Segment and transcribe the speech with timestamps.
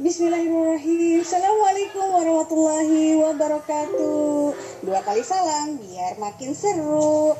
[0.00, 1.20] Bismillahirrahmanirrahim.
[1.20, 4.56] Assalamualaikum warahmatullahi wabarakatuh.
[4.80, 7.36] Dua kali salam biar makin seru.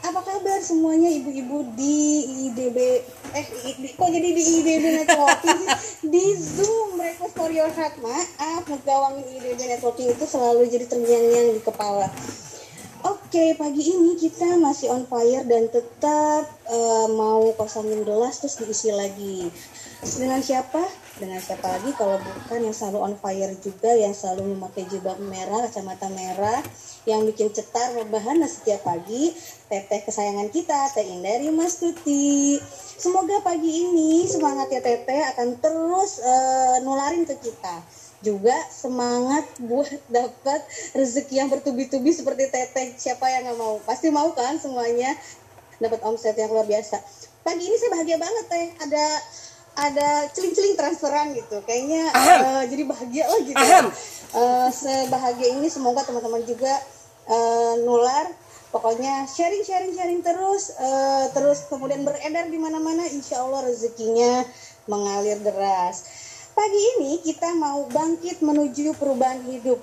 [0.00, 3.04] Apa kabar semuanya ibu-ibu di IDB
[3.36, 3.46] Eh
[3.78, 5.60] di, kok jadi di IDB Networking?
[6.16, 11.60] Di Zoom Breakfast for your heart Maaf ngegawangin IDB Networking itu selalu jadi terngiang-ngiang di
[11.60, 12.08] kepala
[13.30, 18.90] Oke, pagi ini kita masih on fire dan tetap uh, mau kosongin gelas terus diisi
[18.90, 19.46] lagi.
[20.02, 20.82] Dengan siapa?
[21.14, 25.62] Dengan siapa lagi kalau bukan yang selalu on fire juga, yang selalu memakai jilbab merah,
[25.62, 26.58] kacamata merah,
[27.06, 29.30] yang bikin cetar rebahan setiap pagi,
[29.70, 32.58] teteh kesayangan kita, Teh Indari Mas Tuti.
[32.98, 37.78] Semoga pagi ini semangatnya teteh akan terus uh, nularin ke kita
[38.20, 40.60] juga semangat buat dapat
[40.92, 42.92] rezeki yang bertubi-tubi seperti teteh.
[42.96, 43.80] Siapa yang nggak mau?
[43.88, 45.16] Pasti mau kan semuanya?
[45.80, 47.00] Dapat omset yang luar biasa.
[47.40, 48.66] Pagi ini saya bahagia banget teh.
[48.84, 49.04] Ada
[49.80, 51.64] ada celing-celing transferan gitu.
[51.64, 53.64] Kayaknya uh, jadi bahagia lah gitu.
[54.36, 56.76] Uh, sebahagia ini semoga teman-teman juga
[57.24, 58.28] uh, nular.
[58.70, 63.08] Pokoknya sharing sharing sharing terus uh, terus kemudian beredar di mana-mana.
[63.08, 64.44] Insya Allah rezekinya
[64.84, 66.28] mengalir deras
[66.60, 69.80] Pagi ini kita mau bangkit menuju perubahan hidup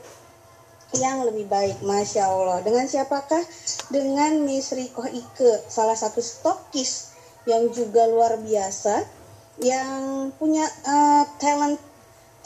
[0.94, 2.62] yang lebih baik, masya Allah.
[2.62, 3.42] Dengan siapakah?
[3.90, 7.18] Dengan Miss Riko Ike, salah satu stokis
[7.50, 8.94] yang juga luar biasa,
[9.58, 11.82] yang punya uh, talent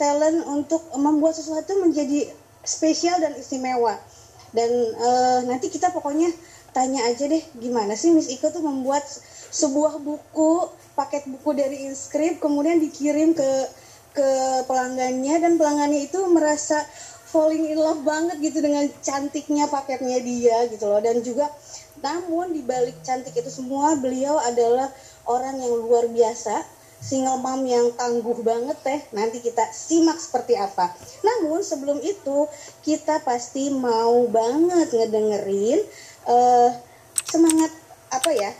[0.00, 2.24] talent untuk membuat sesuatu menjadi
[2.64, 4.00] spesial dan istimewa.
[4.56, 6.32] Dan uh, nanti kita pokoknya
[6.72, 9.04] tanya aja deh gimana sih Miss Ike tuh membuat
[9.52, 13.68] sebuah buku, paket buku dari Inscript, kemudian dikirim ke
[14.12, 14.30] ke
[14.68, 16.84] pelanggannya dan pelanggannya itu merasa
[17.32, 21.00] falling in love banget gitu dengan cantiknya paketnya dia gitu loh.
[21.00, 21.48] Dan juga
[22.04, 24.92] namun di balik cantik itu semua beliau adalah
[25.24, 26.84] orang yang luar biasa.
[27.02, 29.00] Single mom yang tangguh banget teh.
[29.10, 30.94] Nanti kita simak seperti apa.
[31.26, 32.46] Namun sebelum itu
[32.86, 35.82] kita pasti mau banget ngedengerin
[36.30, 36.70] uh,
[37.26, 37.74] semangat
[38.06, 38.54] apa ya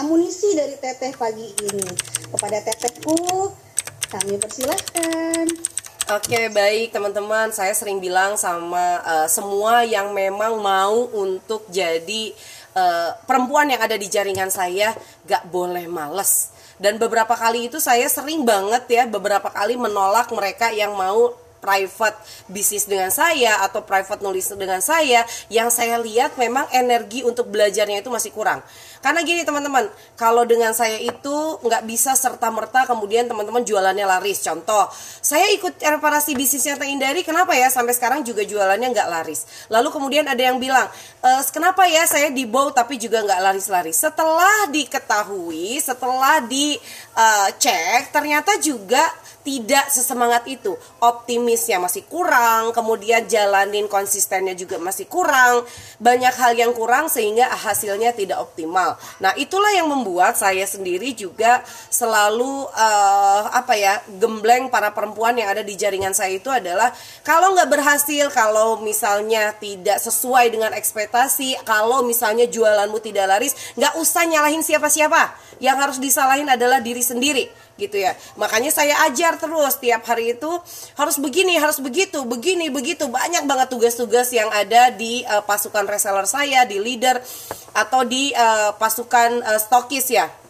[0.00, 1.84] amunisi dari teteh pagi ini.
[2.32, 3.52] Kepada tetehku
[4.12, 5.48] kami persilahkan.
[6.12, 7.48] Oke baik teman-teman.
[7.56, 12.36] Saya sering bilang sama uh, semua yang memang mau untuk jadi
[12.76, 14.92] uh, perempuan yang ada di jaringan saya
[15.24, 16.52] gak boleh males.
[16.76, 22.18] Dan beberapa kali itu saya sering banget ya beberapa kali menolak mereka yang mau private
[22.50, 25.24] bisnis dengan saya atau private nulis dengan saya.
[25.48, 28.60] Yang saya lihat memang energi untuk belajarnya itu masih kurang
[29.02, 34.46] karena gini teman-teman, kalau dengan saya itu nggak bisa serta merta kemudian teman-teman jualannya laris.
[34.46, 34.86] Contoh,
[35.18, 39.66] saya ikut reparasi bisnisnya Teh Indari, kenapa ya sampai sekarang juga jualannya nggak laris?
[39.74, 40.86] Lalu kemudian ada yang bilang,
[41.18, 43.98] e, kenapa ya saya di bow tapi juga nggak laris-laris?
[43.98, 49.02] Setelah diketahui, setelah dicek, uh, ternyata juga
[49.42, 50.72] tidak sesemangat itu.
[51.02, 55.66] Optimisnya masih kurang, kemudian jalanin konsistennya juga masih kurang.
[55.98, 58.91] Banyak hal yang kurang sehingga hasilnya tidak optimal.
[59.20, 65.50] Nah, itulah yang membuat saya sendiri juga selalu uh, apa ya, gembleng para perempuan yang
[65.50, 66.90] ada di jaringan saya itu adalah
[67.22, 73.94] kalau nggak berhasil, kalau misalnya tidak sesuai dengan ekspektasi, kalau misalnya jualanmu tidak laris, nggak
[73.98, 75.54] usah nyalahin siapa-siapa.
[75.62, 77.46] Yang harus disalahin adalah diri sendiri
[77.82, 78.14] gitu ya.
[78.38, 80.50] Makanya saya ajar terus tiap hari itu
[80.94, 83.10] harus begini, harus begitu, begini, begitu.
[83.10, 87.18] Banyak banget tugas-tugas yang ada di uh, pasukan reseller saya, di leader
[87.74, 90.41] atau di uh, pasukan uh, stokis ya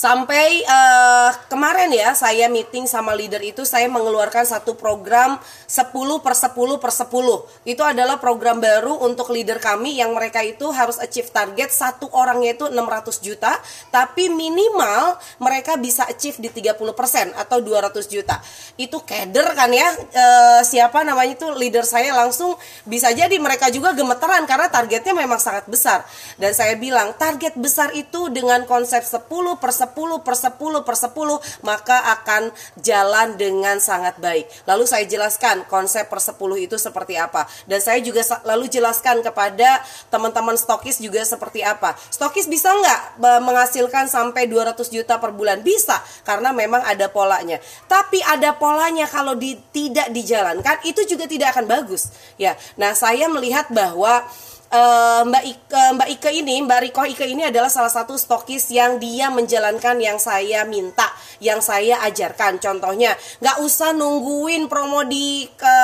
[0.00, 5.36] Sampai uh, kemarin ya saya meeting sama leader itu saya mengeluarkan satu program
[5.68, 5.92] 10
[6.24, 10.96] per 10 per 10 Itu adalah program baru untuk leader kami yang mereka itu harus
[11.04, 13.52] achieve target satu orangnya itu 600 juta
[13.92, 18.40] Tapi minimal mereka bisa achieve di 30% atau 200 juta.
[18.80, 22.56] Itu keder kan ya uh, siapa namanya itu leader saya langsung
[22.88, 26.08] bisa jadi mereka juga gemeteran karena targetnya memang sangat besar.
[26.40, 29.28] Dan saya bilang target besar itu dengan konsep 10
[29.60, 34.46] per 10 10 per 10 per 10 maka akan jalan dengan sangat baik.
[34.70, 37.50] Lalu saya jelaskan konsep per 10 itu seperti apa.
[37.66, 41.98] Dan saya juga lalu jelaskan kepada teman-teman stokis juga seperti apa.
[42.12, 45.60] Stokis bisa nggak menghasilkan sampai 200 juta per bulan?
[45.64, 47.58] Bisa, karena memang ada polanya.
[47.90, 52.12] Tapi ada polanya kalau di, tidak dijalankan itu juga tidak akan bagus.
[52.36, 54.24] Ya, nah saya melihat bahwa
[54.70, 58.74] uh, Mbak Ik ke Mbak Ike ini, Mbak Riko Ike ini adalah salah satu stokis
[58.74, 61.06] yang dia menjalankan yang saya minta,
[61.38, 62.58] yang saya ajarkan.
[62.58, 65.76] Contohnya, nggak usah nungguin promo di ke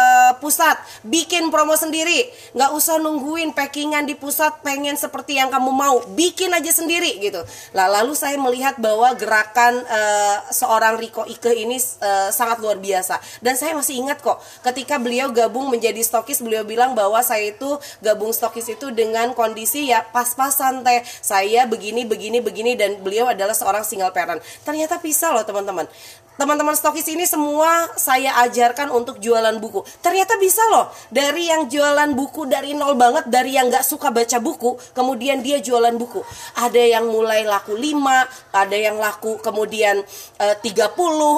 [0.42, 0.74] pusat,
[1.06, 2.26] bikin promo sendiri.
[2.58, 7.46] Nggak usah nungguin packingan di pusat pengen seperti yang kamu mau, bikin aja sendiri gitu.
[7.78, 13.22] Lah lalu saya melihat bahwa gerakan uh, seorang Riko Ike ini uh, sangat luar biasa.
[13.38, 17.78] Dan saya masih ingat kok, ketika beliau gabung menjadi stokis, beliau bilang bahwa saya itu
[18.02, 21.00] gabung stokis itu dengan kondisi ya pas-pasan teh.
[21.04, 24.44] Saya begini begini begini dan beliau adalah seorang single parent.
[24.62, 25.88] Ternyata bisa loh teman-teman
[26.36, 29.82] teman-teman stokis ini semua saya ajarkan untuk jualan buku.
[30.04, 34.38] Ternyata bisa loh, dari yang jualan buku dari nol banget, dari yang gak suka baca
[34.38, 36.20] buku, kemudian dia jualan buku.
[36.60, 40.04] Ada yang mulai laku 5, ada yang laku kemudian
[40.36, 40.76] e, 30,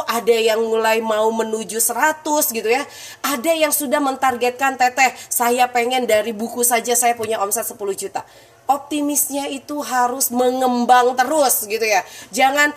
[0.05, 2.83] ada yang mulai mau menuju 100 gitu ya.
[3.23, 8.27] Ada yang sudah mentargetkan teteh, saya pengen dari buku saja saya punya omset 10 juta.
[8.69, 12.05] Optimisnya itu harus mengembang terus gitu ya.
[12.29, 12.77] Jangan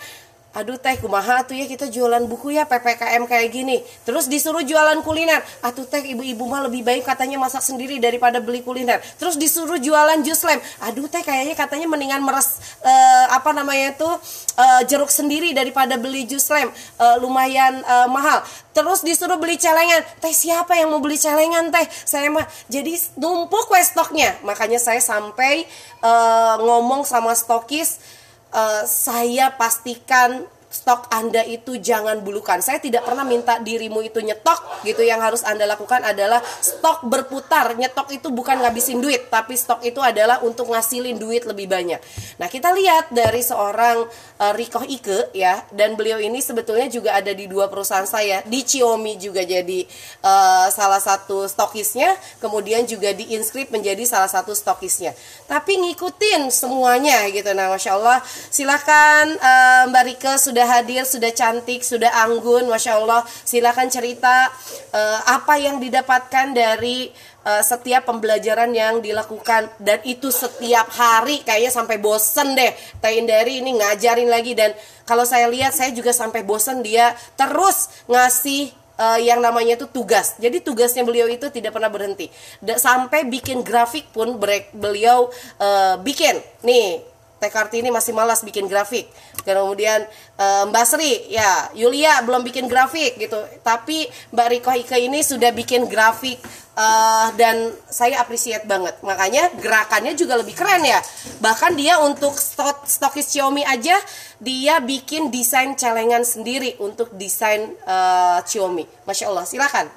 [0.52, 3.80] aduh teh kumaha tuh ya kita jualan buku ya PPKM kayak gini.
[4.04, 5.40] Terus disuruh jualan kuliner.
[5.64, 9.00] Atuh teh ibu-ibu mah lebih baik katanya masak sendiri daripada beli kuliner.
[9.16, 10.60] Terus disuruh jualan jus lem.
[10.84, 14.12] Aduh teh kayaknya katanya mendingan meres uh, apa namanya tuh
[14.60, 16.68] uh, jeruk sendiri daripada beli jus lem.
[17.00, 18.44] Uh, lumayan uh, mahal.
[18.76, 20.04] Terus disuruh beli celengan.
[20.20, 21.86] Teh siapa yang mau beli celengan teh?
[22.04, 24.36] Saya mah jadi numpuk stoknya.
[24.44, 25.64] Makanya saya sampai
[26.04, 28.20] uh, ngomong sama stokis
[28.52, 32.64] uh, saya pastikan stok Anda itu jangan bulukan.
[32.64, 35.04] Saya tidak pernah minta dirimu itu nyetok gitu.
[35.04, 37.76] Yang harus Anda lakukan adalah stok berputar.
[37.76, 42.00] Nyetok itu bukan ngabisin duit, tapi stok itu adalah untuk ngasilin duit lebih banyak.
[42.40, 44.08] Nah, kita lihat dari seorang
[44.40, 48.40] uh, Riko Ike ya, dan beliau ini sebetulnya juga ada di dua perusahaan saya.
[48.48, 49.84] Di Xiaomi juga jadi
[50.24, 55.12] uh, salah satu stokisnya, kemudian juga di Inscript menjadi salah satu stokisnya.
[55.44, 57.52] Tapi ngikutin semuanya gitu.
[57.52, 63.02] Nah, Masya Allah, silahkan uh, Mbak Rike sudah sudah hadir, sudah cantik, sudah anggun, masya
[63.02, 63.26] Allah.
[63.26, 64.46] Silakan cerita
[64.94, 67.10] uh, apa yang didapatkan dari
[67.42, 72.70] uh, setiap pembelajaran yang dilakukan dan itu setiap hari kayaknya sampai bosen deh.
[73.02, 74.70] Tain dari ini ngajarin lagi dan
[75.02, 78.70] kalau saya lihat saya juga sampai bosen dia terus ngasih
[79.02, 80.38] uh, yang namanya itu tugas.
[80.38, 82.30] Jadi tugasnya beliau itu tidak pernah berhenti.
[82.62, 84.38] Da, sampai bikin grafik pun
[84.78, 85.26] beliau
[85.58, 86.38] uh, bikin.
[86.62, 87.02] Nih,
[87.42, 89.10] Teh Kartini masih malas bikin grafik.
[89.42, 90.06] Kemudian
[90.38, 93.34] uh, Mbak Sri, ya Yulia belum bikin grafik gitu.
[93.66, 96.38] Tapi Mbak Riko Ika ini sudah bikin grafik
[96.78, 98.94] uh, dan saya appreciate banget.
[99.02, 101.02] Makanya gerakannya juga lebih keren ya.
[101.42, 103.98] Bahkan dia untuk stok stokis Xiaomi aja
[104.38, 108.86] dia bikin desain celengan sendiri untuk desain uh, Xiaomi.
[109.02, 109.90] Masya Allah, silakan.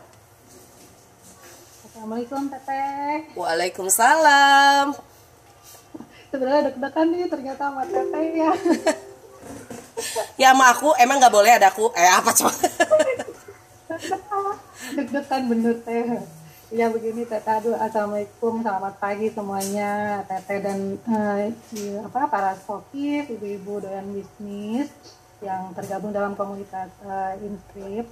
[1.86, 3.38] Assalamualaikum Teteh.
[3.38, 5.15] Waalaikumsalam
[6.36, 8.52] sebenarnya deg-degan nih ternyata sama teteh ya.
[10.36, 11.88] Ya sama aku emang nggak boleh ada aku.
[11.96, 12.52] Eh apa coba?
[15.00, 16.20] Deg-degan bener teh.
[16.76, 18.60] Ya begini teteh aduh assalamualaikum.
[18.60, 20.20] Selamat pagi semuanya.
[20.28, 21.48] Teteh dan uh,
[22.04, 24.92] apa para stokis ibu-ibu doyan bisnis
[25.40, 28.12] yang tergabung dalam komunitas uh, Inscript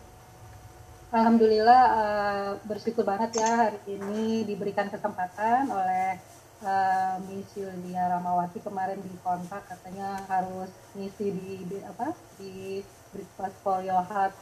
[1.13, 6.17] Alhamdulillah uh, bersyukur banget ya hari ini diberikan kesempatan oleh
[6.63, 12.15] uh, Miss Yulia Ramawati kemarin di kontak katanya harus ngisi di, di apa?
[12.39, 12.81] Di
[13.13, 14.33] Breakfast for Your Heart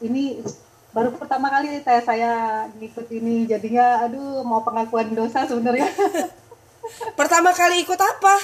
[0.00, 0.40] ini
[0.94, 2.32] baru pertama kali saya saya
[2.78, 3.44] ngikut ini.
[3.50, 5.90] Jadinya aduh mau pengakuan dosa sebenarnya.
[7.18, 8.34] Pertama kali ikut apa?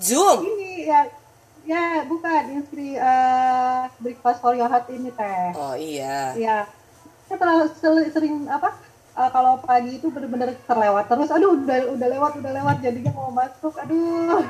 [0.00, 0.44] Zoom?
[0.44, 1.00] Ini ya
[1.66, 5.50] ya bukan inspirasi uh, Breakfast for Your Heart ini teh.
[5.54, 6.34] Oh iya.
[6.36, 6.68] Ya
[7.26, 7.66] saya terlalu
[8.14, 8.85] sering apa
[9.16, 13.32] uh, kalau pagi itu benar-benar terlewat terus aduh udah udah lewat udah lewat jadinya mau
[13.32, 14.44] masuk aduh.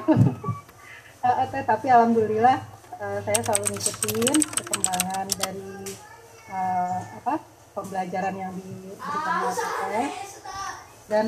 [1.22, 2.58] Uh, teh tapi alhamdulillah
[2.98, 5.94] uh, saya selalu ngikutin perkembangan dari
[6.50, 7.34] uh, apa
[7.72, 10.08] pembelajaran yang diberikan oleh teh
[11.06, 11.26] dan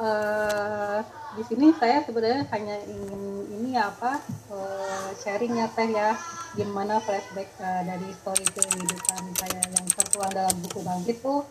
[0.00, 1.04] uh,
[1.36, 3.22] di sini saya sebenarnya hanya ingin
[3.60, 4.18] ini apa
[4.50, 6.16] uh, sharing ya teh ya
[6.56, 11.46] gimana flashback uh, dari story kehidupan saya yang tertuang dalam buku bangkit tuh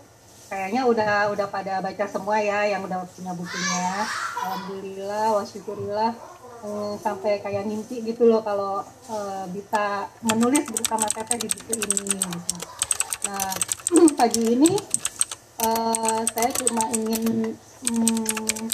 [0.50, 3.86] kayaknya udah udah pada baca semua ya yang udah punya bukunya
[4.42, 6.12] alhamdulillah wasyukurillah
[6.66, 8.82] hmm, sampai kayak mimpi gitu loh kalau
[9.14, 12.58] uh, bisa menulis bersama teteh di buku ini gitu.
[13.30, 13.54] nah
[14.20, 14.74] pagi ini
[15.62, 17.54] uh, saya cuma ingin
[17.86, 18.66] hmm,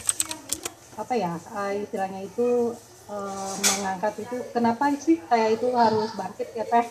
[0.96, 1.36] apa ya
[1.76, 2.72] istilahnya itu
[3.12, 6.88] uh, mengangkat itu kenapa sih saya itu harus bangkit ya teh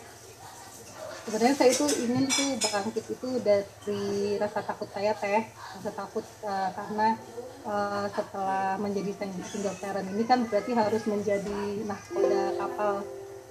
[1.25, 6.69] sebenarnya saya itu ingin tuh bangkit itu dari rasa takut saya teh rasa takut uh,
[6.76, 7.16] karena
[7.64, 12.95] uh, setelah menjadi single parent ini kan berarti harus menjadi nahkoda kapal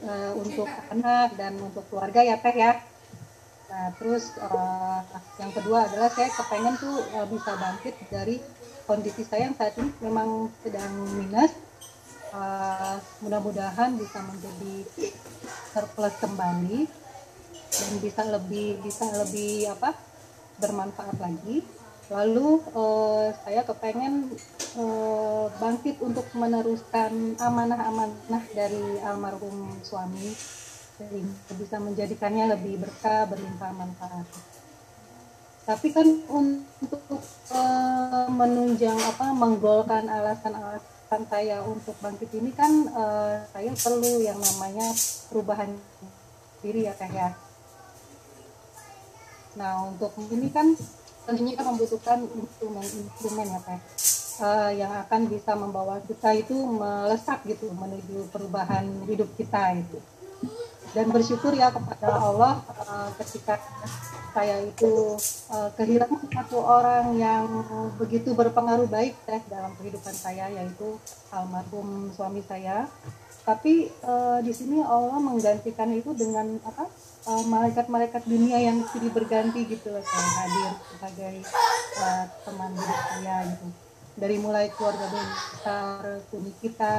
[0.06, 2.78] uh, untuk anak dan untuk keluarga ya teh ya.
[3.74, 5.02] Nah terus uh,
[5.42, 8.38] yang kedua adalah saya kepengen tuh uh, bisa bangkit dari
[8.86, 11.52] kondisi saya yang saat ini memang sedang minus.
[12.34, 14.90] Uh, mudah-mudahan bisa menjadi
[15.70, 17.03] surplus kembali
[17.74, 19.98] dan bisa lebih bisa lebih apa
[20.62, 21.66] bermanfaat lagi.
[22.12, 24.30] Lalu uh, saya kepengen
[24.78, 30.36] uh, bangkit untuk meneruskan amanah-amanah dari almarhum suami
[30.94, 34.28] sehingga bisa menjadikannya lebih berkah berlimpah manfaat.
[35.64, 37.02] Tapi kan untuk
[37.56, 44.92] uh, menunjang apa menggolkan alasan-alasan saya untuk bangkit ini kan uh, saya perlu yang namanya
[45.32, 45.72] perubahan
[46.60, 47.30] diri ya kayak ya
[49.54, 50.74] nah untuk ini kan
[51.24, 53.80] tentunya kan membutuhkan instrumen-instrumen ya teh.
[54.34, 60.02] Uh, yang akan bisa membawa kita itu melesat gitu menuju perubahan hidup kita itu.
[60.94, 63.62] Dan bersyukur ya kepada Allah uh, ketika
[64.34, 65.14] saya itu
[65.54, 67.46] uh, kehilangan satu orang yang
[68.02, 70.98] begitu berpengaruh baik teh dalam kehidupan saya yaitu
[71.30, 72.90] almarhum suami saya.
[73.46, 76.90] Tapi uh, di sini Allah menggantikan itu dengan apa
[77.28, 81.36] uh, malaikat-malaikat dunia yang silih berganti gitu loh hadir sebagai
[82.00, 83.68] uh, teman hidup saya gitu
[84.14, 86.98] dari mulai keluarga besar kuni kita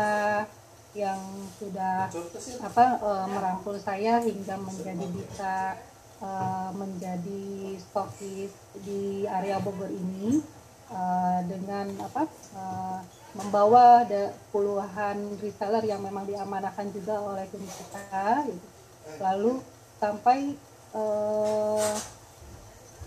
[0.94, 1.18] yang
[1.58, 2.10] sudah
[2.62, 5.54] apa uh, merangkul saya hingga menjadi bisa
[6.22, 10.38] uh, menjadi stokis di area Bogor ini
[10.90, 12.98] uh, dengan apa uh,
[13.34, 18.66] membawa ada puluhan reseller yang memang diamanahkan juga oleh tim kita gitu.
[19.18, 19.58] lalu
[20.04, 20.52] sampai
[20.92, 21.96] uh,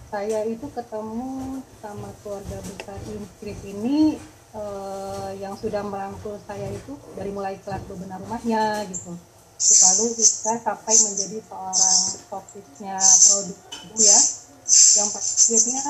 [0.10, 4.18] saya itu ketemu sama keluarga besar Inskrip ini
[4.58, 9.14] uh, yang sudah merangkul saya itu dari mulai kelas bebenah rumahnya gitu.
[9.58, 13.60] Lalu kita sampai menjadi seorang stokisnya produk
[14.02, 14.20] ya.
[14.68, 15.82] Yang pastinya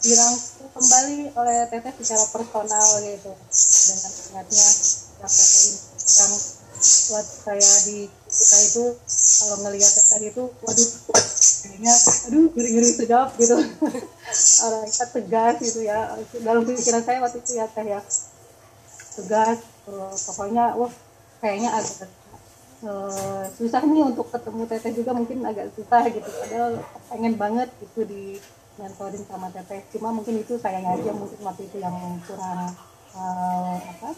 [0.00, 3.32] dirangkul kembali oleh Teteh secara personal gitu.
[3.34, 4.66] Dengan ingatnya
[5.24, 6.32] yang
[6.84, 7.98] buat saya di
[8.28, 8.84] kita itu
[9.40, 10.90] kalau ngelihat Teteh itu waduh
[11.64, 11.94] kayaknya
[12.28, 13.56] aduh ngeri-ngeri sedap gitu.
[14.64, 16.12] Orang kita tegas gitu ya.
[16.44, 18.00] Dalam pikiran saya waktu itu ya ya
[19.14, 19.58] tegas
[20.28, 20.92] pokoknya wah
[21.38, 22.10] kayaknya agak
[22.84, 26.28] uh, susah nih untuk ketemu teteh juga mungkin agak susah gitu.
[26.28, 28.24] Padahal pengen banget itu di
[28.76, 29.80] mentoring sama teteh.
[29.94, 31.96] Cuma mungkin itu sayangnya aja mungkin waktu itu yang
[32.28, 32.76] kurang
[33.16, 34.10] uh, apa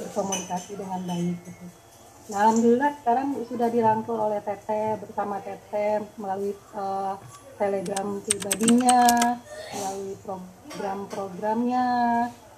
[0.00, 1.83] berkomunikasi dengan baik gitu
[2.24, 7.20] nah alhamdulillah sekarang sudah dirangkul oleh teteh bersama teteh melalui uh,
[7.60, 9.36] telegram pribadinya
[9.76, 11.86] melalui program-programnya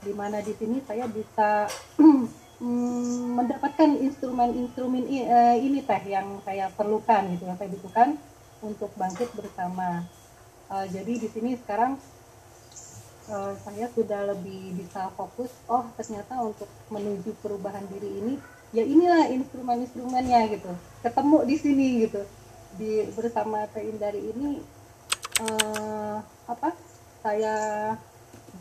[0.07, 1.67] di mana di sini saya bisa
[1.99, 2.31] Hmm,
[3.37, 8.09] mendapatkan instrumen-instrumen eh, ini teh yang saya perlukan gitu yang saya butuhkan
[8.65, 10.09] untuk bangkit bersama.
[10.67, 11.95] Uh, jadi di sini sekarang
[13.31, 15.53] uh, saya sudah lebih bisa fokus.
[15.69, 18.35] Oh ternyata untuk menuju perubahan diri ini
[18.75, 20.73] ya inilah instrumen-instrumennya gitu.
[21.03, 22.23] Ketemu di sini gitu.
[22.77, 24.63] Di bersama Indari ini
[25.43, 26.75] uh, apa
[27.23, 27.57] saya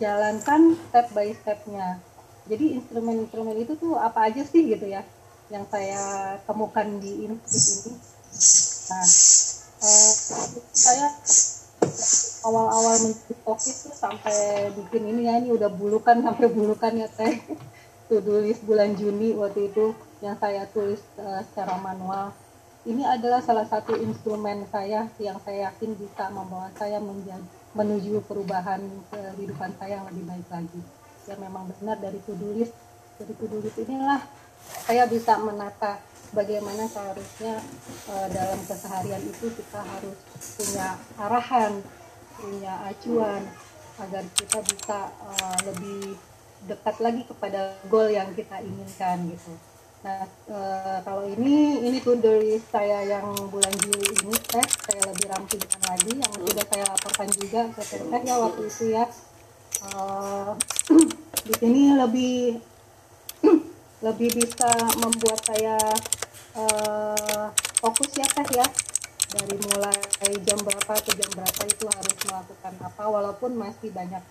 [0.02, 2.02] jalankan step by stepnya.
[2.46, 5.02] Jadi instrumen-instrumen itu tuh apa aja sih gitu ya
[5.54, 7.94] yang saya temukan di institut ini
[8.86, 9.06] nah
[9.86, 10.14] eh,
[10.74, 11.08] saya
[12.46, 17.42] awal-awal menjadi itu sampai bikin ini ya ini udah bulukan sampai bulukan ya teh
[18.10, 22.34] tulis bulan Juni waktu itu yang saya tulis uh, secara manual.
[22.86, 27.42] Ini adalah salah satu instrumen saya yang saya yakin bisa membawa saya menjadi
[27.74, 30.82] menuju perubahan kehidupan saya yang lebih baik lagi.
[31.26, 32.62] Ya memang benar dari to-do
[33.18, 34.22] dari to-do inilah
[34.86, 35.98] saya bisa menata
[36.30, 37.58] bagaimana seharusnya
[38.10, 40.18] uh, dalam keseharian itu kita harus
[40.58, 41.82] punya arahan
[42.36, 43.42] punya acuan
[43.96, 46.20] agar kita bisa uh, lebih
[46.66, 49.54] dekat lagi kepada goal yang kita inginkan gitu.
[50.06, 50.60] Nah e,
[51.02, 56.12] kalau ini ini do list saya yang bulan Juli ini teh saya lebih rampingkan lagi
[56.14, 59.06] yang sudah saya laporkan juga ke teh ya waktu itu ya
[59.82, 60.54] uh,
[61.50, 62.62] di sini lebih
[64.06, 64.70] lebih bisa
[65.02, 65.78] membuat saya
[66.54, 67.50] uh,
[67.82, 68.68] fokus ya teh ya
[69.36, 69.98] dari mulai
[70.46, 74.22] jam berapa ke jam berapa itu harus melakukan apa walaupun masih banyak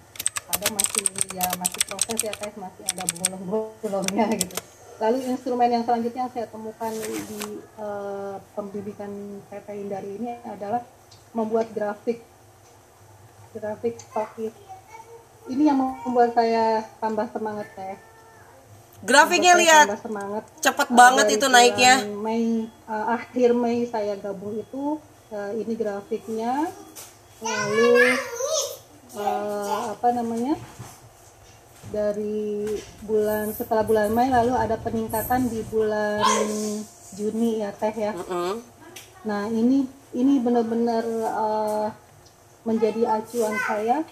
[0.51, 4.57] ada masih ya masih proses ya teh masih ada bolong-bolongnya gitu.
[5.03, 7.43] Lalu instrumen yang selanjutnya yang saya temukan di
[7.81, 9.11] uh, pendidikan
[9.51, 10.85] PT Indari ini adalah
[11.35, 12.23] membuat grafik.
[13.55, 14.55] Grafik stokis
[15.49, 17.97] ini yang membuat saya tambah semangat teh.
[19.05, 20.01] Grafiknya lihat.
[20.01, 20.49] semangat.
[20.65, 22.01] Cepet Uh, banget itu naiknya.
[22.09, 24.97] Mei uh, akhir Mei saya gabung itu
[25.29, 26.73] uh, ini grafiknya.
[27.45, 28.17] Lalu
[29.19, 30.55] uh, apa namanya
[31.93, 32.67] dari
[33.05, 36.23] bulan setelah bulan Mei lalu ada peningkatan di bulan
[37.15, 38.13] Juni ya teh ya.
[38.17, 38.59] Mm-mm.
[39.25, 41.89] Nah ini ini benar-benar uh,
[42.67, 44.03] menjadi acuan saya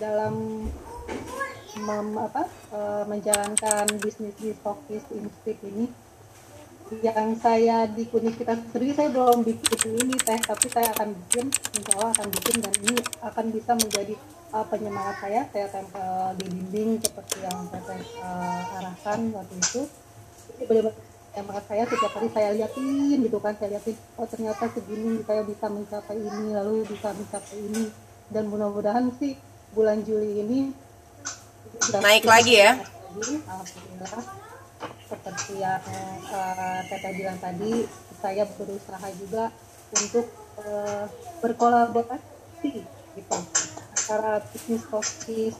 [0.00, 0.66] dalam
[1.76, 5.86] mem- apa, uh, menjalankan bisnis di Stokis Institute ini.
[6.90, 11.46] Yang saya di Universitas sendiri saya belum bikin ini teh, tapi saya akan bikin,
[11.78, 14.14] insya Allah akan bikin dan ini akan bisa menjadi
[14.52, 15.40] uh, penyemangat saya.
[15.50, 19.82] Saya tempel di dinding seperti yang saya uh, arahkan waktu itu.
[21.30, 25.70] Semangat saya setiap hari saya liatin gitu kan saya liatin oh ternyata segini saya bisa
[25.70, 27.86] mencapai ini lalu bisa mencapai ini
[28.34, 29.38] dan mudah-mudahan sih
[29.70, 30.60] bulan Juli ini
[32.02, 32.76] Naik lagi ya?
[32.82, 34.22] lagi, alhamdulillah
[35.06, 35.82] seperti yang
[36.30, 37.86] uh, Teteh bilang tadi
[38.18, 39.54] saya berusaha juga
[39.94, 40.26] untuk
[40.60, 41.06] uh,
[41.42, 42.84] berkolaborasi
[43.16, 43.38] gitu
[44.10, 45.54] antara bisnis stokis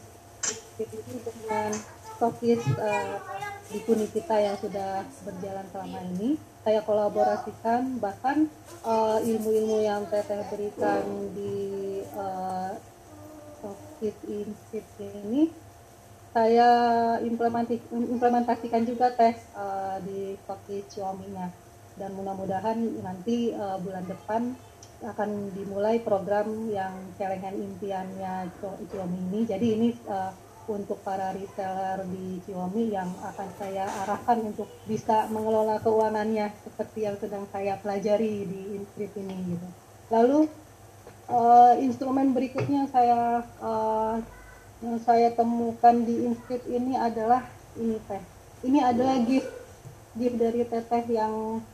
[0.83, 1.71] ini dengan
[2.19, 3.23] stokis uh,
[3.71, 6.35] di kuni kita yang sudah berjalan selama ini.
[6.66, 8.50] Saya kolaborasikan bahkan
[8.83, 12.75] uh, ilmu-ilmu yang teteh berikan di uh,
[13.62, 15.54] stokis institute ini
[16.35, 16.66] saya
[17.23, 21.54] implementasikan juga tes uh, di stokis Xiaomi-nya.
[21.95, 24.59] Dan mudah-mudahan nanti uh, bulan depan
[25.00, 30.33] akan dimulai program yang celengan impiannya Xiaomi ini jadi ini uh,
[30.71, 37.16] untuk para reseller di Xiaomi yang akan saya arahkan untuk bisa mengelola keuangannya seperti yang
[37.19, 39.69] sedang saya pelajari di Inscript ini gitu.
[40.14, 40.40] Lalu
[41.26, 44.23] uh, instrumen berikutnya saya uh,
[44.80, 48.23] yang saya temukan di Inscript ini adalah ini teh.
[48.61, 49.50] Ini adalah gift
[50.14, 51.64] gift dari teteh yang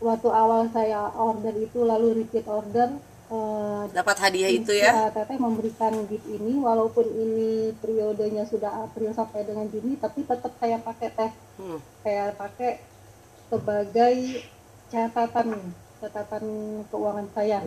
[0.00, 2.88] waktu awal saya order itu lalu repeat order
[3.28, 5.12] uh, Dapat hadiah itu ya.
[5.12, 10.80] Teteh memberikan gift ini walaupun ini periodenya sudah April sampai dengan Juni tapi tetap saya
[10.80, 11.76] pakai teh Hmm.
[12.00, 12.80] saya pakai
[13.52, 14.16] sebagai
[14.88, 15.60] catatan
[16.00, 16.44] catatan
[16.88, 17.60] keuangan saya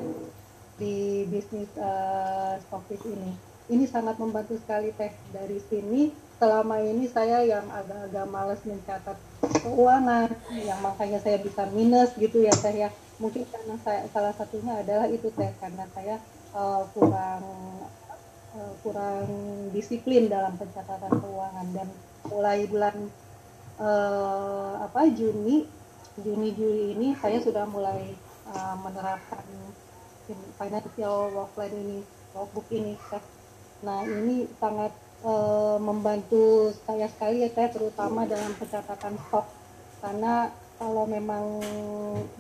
[0.82, 3.38] di bisnis uh, stokis ini
[3.70, 6.10] ini sangat membantu sekali teh dari sini
[6.44, 9.16] selama ini saya yang agak-agak males mencatat
[9.64, 10.28] keuangan
[10.60, 12.92] yang makanya saya bisa minus gitu ya teh ya.
[13.16, 16.20] Mungkin karena saya salah satunya adalah itu teh karena saya
[16.52, 17.48] uh, kurang
[18.60, 19.24] uh, kurang
[19.72, 21.68] disiplin dalam pencatatan keuangan.
[21.72, 21.88] Dan
[22.28, 23.08] mulai bulan
[23.80, 25.64] uh, apa Juni
[26.20, 28.20] Juni Juli ini saya sudah mulai
[28.52, 29.48] uh, menerapkan
[30.60, 32.04] financial work plan ini
[32.36, 33.00] workbook ini
[33.84, 34.92] nah ini sangat
[35.24, 39.48] uh, membantu saya sekali ya teh terutama dalam pencatatan stok.
[40.04, 41.64] Karena kalau memang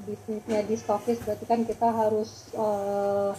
[0.03, 3.31] bisnisnya di stokis berarti kan kita harus uh,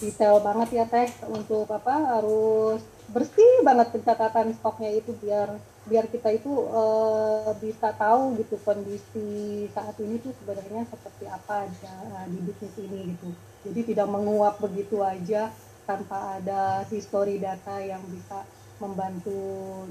[0.00, 6.30] detail banget ya teh untuk apa harus bersih banget pencatatan stoknya itu biar biar kita
[6.30, 12.74] itu uh, bisa tahu gitu kondisi saat ini tuh sebenarnya seperti apa uh, di bisnis
[12.80, 13.28] ini gitu.
[13.60, 15.52] Jadi tidak menguap begitu aja
[15.84, 18.46] tanpa ada histori data yang bisa
[18.80, 19.40] membantu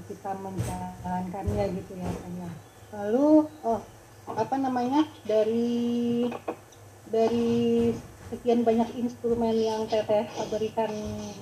[0.10, 2.50] kita menjalankannya gitu ya saya
[2.90, 3.82] lalu oh
[4.34, 6.26] apa namanya dari
[7.10, 7.94] dari
[8.30, 10.94] sekian banyak instrumen yang teteh berikan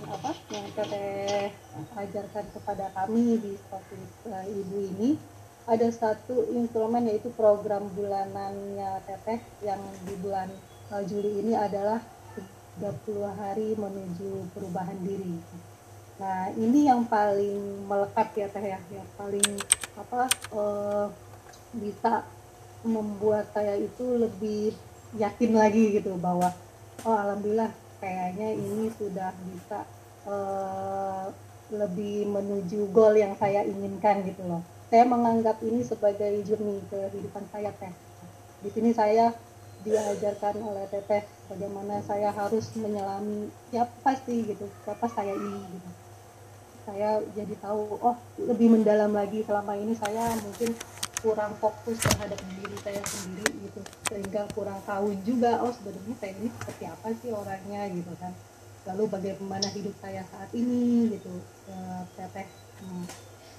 [0.08, 1.52] apa yang teteh
[2.00, 5.20] ajarkan kepada kami di uh, ibu ini
[5.68, 10.48] ada satu instrumen yaitu program bulanannya teteh yang di bulan
[10.96, 12.00] uh, Juli ini adalah
[12.80, 12.88] 30
[13.36, 15.36] hari menuju perubahan diri.
[16.17, 19.45] Nah ini yang paling melekat ya teh ya, yang paling
[19.93, 21.06] apa uh,
[21.77, 22.25] bisa
[22.82, 24.73] membuat saya itu lebih
[25.13, 26.53] yakin lagi gitu bahwa
[27.06, 27.69] oh alhamdulillah
[28.01, 29.86] kayaknya ini sudah bisa
[30.25, 31.30] uh,
[31.69, 34.65] lebih menuju goal yang saya inginkan gitu loh.
[34.88, 37.93] Saya menganggap ini sebagai journey kehidupan saya teh.
[38.63, 39.36] Di sini saya
[39.86, 45.89] diajarkan oleh teteh bagaimana saya harus menyelami siapa sih gitu, siapa saya ini gitu.
[46.88, 50.71] Saya jadi tahu oh lebih mendalam lagi selama ini saya mungkin
[51.19, 53.84] kurang fokus terhadap diri saya sendiri gitu.
[54.08, 58.32] Sehingga kurang tahu juga oh sebenarnya saya ini seperti apa sih orangnya gitu kan.
[58.88, 61.43] Lalu bagaimana hidup saya saat ini gitu.
[62.15, 62.47] Teteh
[62.80, 63.04] hmm,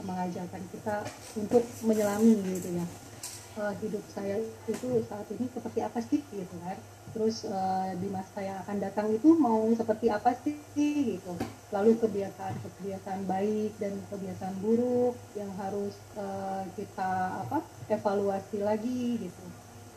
[0.09, 1.05] mengajarkan kita
[1.37, 3.08] untuk menyelami gitu ya
[3.57, 4.37] uh, hidup saya
[4.69, 6.77] itu saat ini seperti apa sih gitu kan?
[7.17, 11.33] Terus uh, di masa yang akan datang itu mau seperti apa sih gitu.
[11.73, 19.45] Lalu kebiasaan-kebiasaan baik dan kebiasaan buruk yang harus uh, kita apa evaluasi lagi gitu.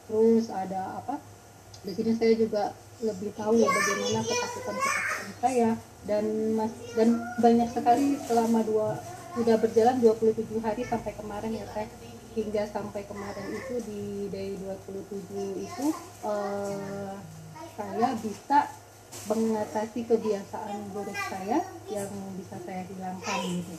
[0.08, 1.20] Terus ada apa
[1.82, 5.70] di sini saya juga lebih tahu bagaimana ketakutan-ketakutan saya
[6.06, 9.02] dan mas dan banyak sekali selama dua
[9.34, 11.88] sudah berjalan 27 hari sampai kemarin ya teh
[12.32, 15.86] hingga sampai kemarin itu di day 27 itu
[16.24, 17.16] uh,
[17.76, 18.72] saya bisa
[19.28, 21.60] mengatasi kebiasaan buruk saya
[21.92, 22.08] yang
[22.40, 23.76] bisa saya hilangkan gitu.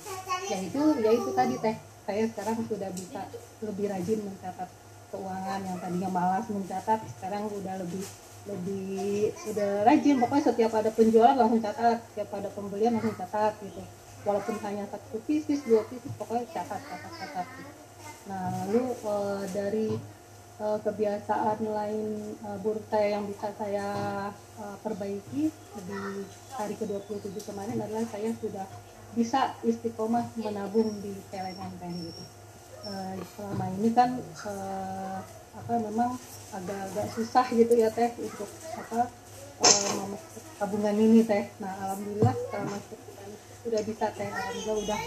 [0.53, 3.25] Yaitu yaitu tadi teh saya sekarang sudah bisa
[3.65, 4.69] lebih rajin mencatat
[5.09, 8.05] keuangan yang tadinya malas mencatat sekarang udah lebih
[8.45, 10.21] lebih udah rajin.
[10.21, 13.81] Pokoknya setiap ada penjualan langsung catat setiap ada pembelian langsung catat gitu.
[14.29, 17.72] Walaupun hanya satu pieces dua pieces pokoknya catat catat catat gitu
[18.31, 19.99] Nah, lalu uh, dari
[20.63, 23.87] uh, kebiasaan lain uh, buruk saya yang bisa saya
[24.63, 26.01] uh, perbaiki di
[26.55, 28.67] hari ke-27 kemarin adalah saya sudah
[29.13, 32.23] bisa istiqomah menabung di celengan teh gitu.
[32.83, 34.11] Uh, selama ini kan
[34.47, 35.19] uh,
[35.53, 36.19] apa memang
[36.55, 39.11] agak-agak susah gitu ya teh untuk apa
[39.67, 40.15] uh,
[40.63, 41.51] tabungan ini teh.
[41.59, 42.79] Nah, alhamdulillah selama
[43.67, 45.01] sudah bisa teh alhamdulillah udah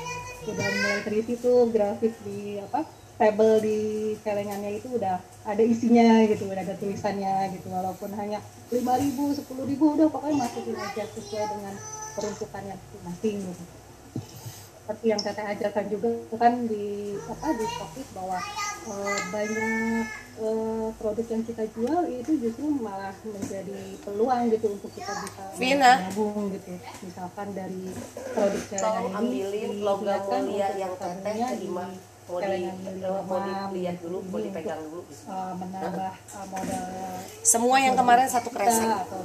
[0.45, 3.79] udah mulai terisi tuh grafik di apa table di
[4.23, 7.67] celengannya itu udah ada isinya gitu udah ada tulisannya gitu.
[7.71, 11.73] Walaupun hanya lima ribu sepuluh ribu udah pokoknya masukin aja sesuai dengan
[12.15, 13.63] peruntukannya masing-masing gitu.
[14.85, 18.37] Seperti yang teteh ajarkan juga kan di apa di covid bahwa
[18.85, 18.93] e,
[19.33, 20.05] banyak
[20.37, 20.47] e,
[21.01, 26.77] produk yang kita jual itu justru malah menjadi peluang gitu untuk kita bisa menabung gitu.
[27.01, 27.89] Misalkan dari
[28.29, 31.85] produk celengan ini ambilin logam mulia yang teteh terima
[32.25, 32.65] mau di
[33.05, 35.01] mau dilihat dulu mau dipegang dulu.
[35.29, 36.85] Uh, menambah uh, modal
[37.45, 38.89] semua yang kemarin satu kresek.
[38.89, 39.21] atau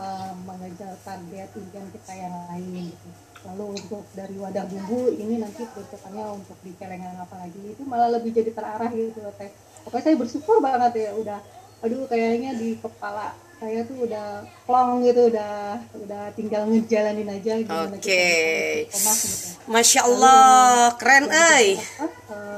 [0.00, 3.08] uh, mengejar target impian kita yang lain gitu.
[3.44, 8.08] lalu untuk dari wadah bumbu ini nanti peruntukannya untuk di celengan apa lagi itu malah
[8.08, 9.52] lebih jadi terarah gitu teh.
[9.84, 11.40] Pokoknya saya bersyukur banget ya udah
[11.84, 17.94] aduh kayaknya di kepala saya tuh udah plong gitu udah udah tinggal ngejalanin aja gimana
[17.94, 18.02] Oke.
[18.02, 18.68] Okay.
[18.90, 19.70] gitu.
[19.70, 21.66] Masya Allah, Lalu, keren ay.
[21.96, 22.08] Uh,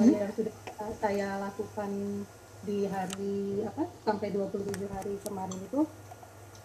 [0.03, 0.11] hmm?
[0.17, 0.55] Yang sudah
[0.97, 1.91] saya lakukan
[2.67, 5.87] di hari apa sampai 27 hari kemarin itu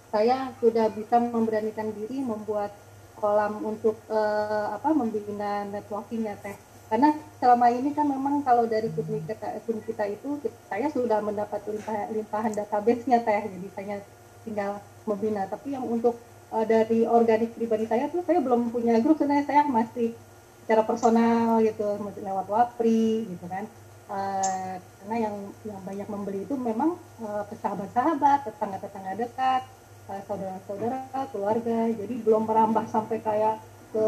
[0.09, 2.73] saya sudah bisa memberanikan diri membuat
[3.21, 6.57] kolam untuk uh, apa membina networking ya teh
[6.89, 12.11] karena selama ini kan memang kalau dari kuning kita, kita itu saya sudah mendapat limpahan,
[12.11, 13.95] limpahan database-nya teh jadi saya
[14.45, 15.45] tinggal membina.
[15.49, 16.17] Tapi yang untuk
[16.53, 19.47] uh, dari organik pribadi saya tuh saya belum punya grup sebenarnya.
[19.47, 20.13] Saya masih
[20.63, 21.83] secara personal gitu
[22.21, 23.65] lewat wapri gitu kan.
[24.11, 29.61] Uh, karena yang yang banyak membeli itu memang uh, sahabat-sahabat tetangga-tetangga dekat
[30.11, 31.87] uh, saudara-saudara keluarga.
[31.95, 34.05] Jadi belum merambah sampai kayak ke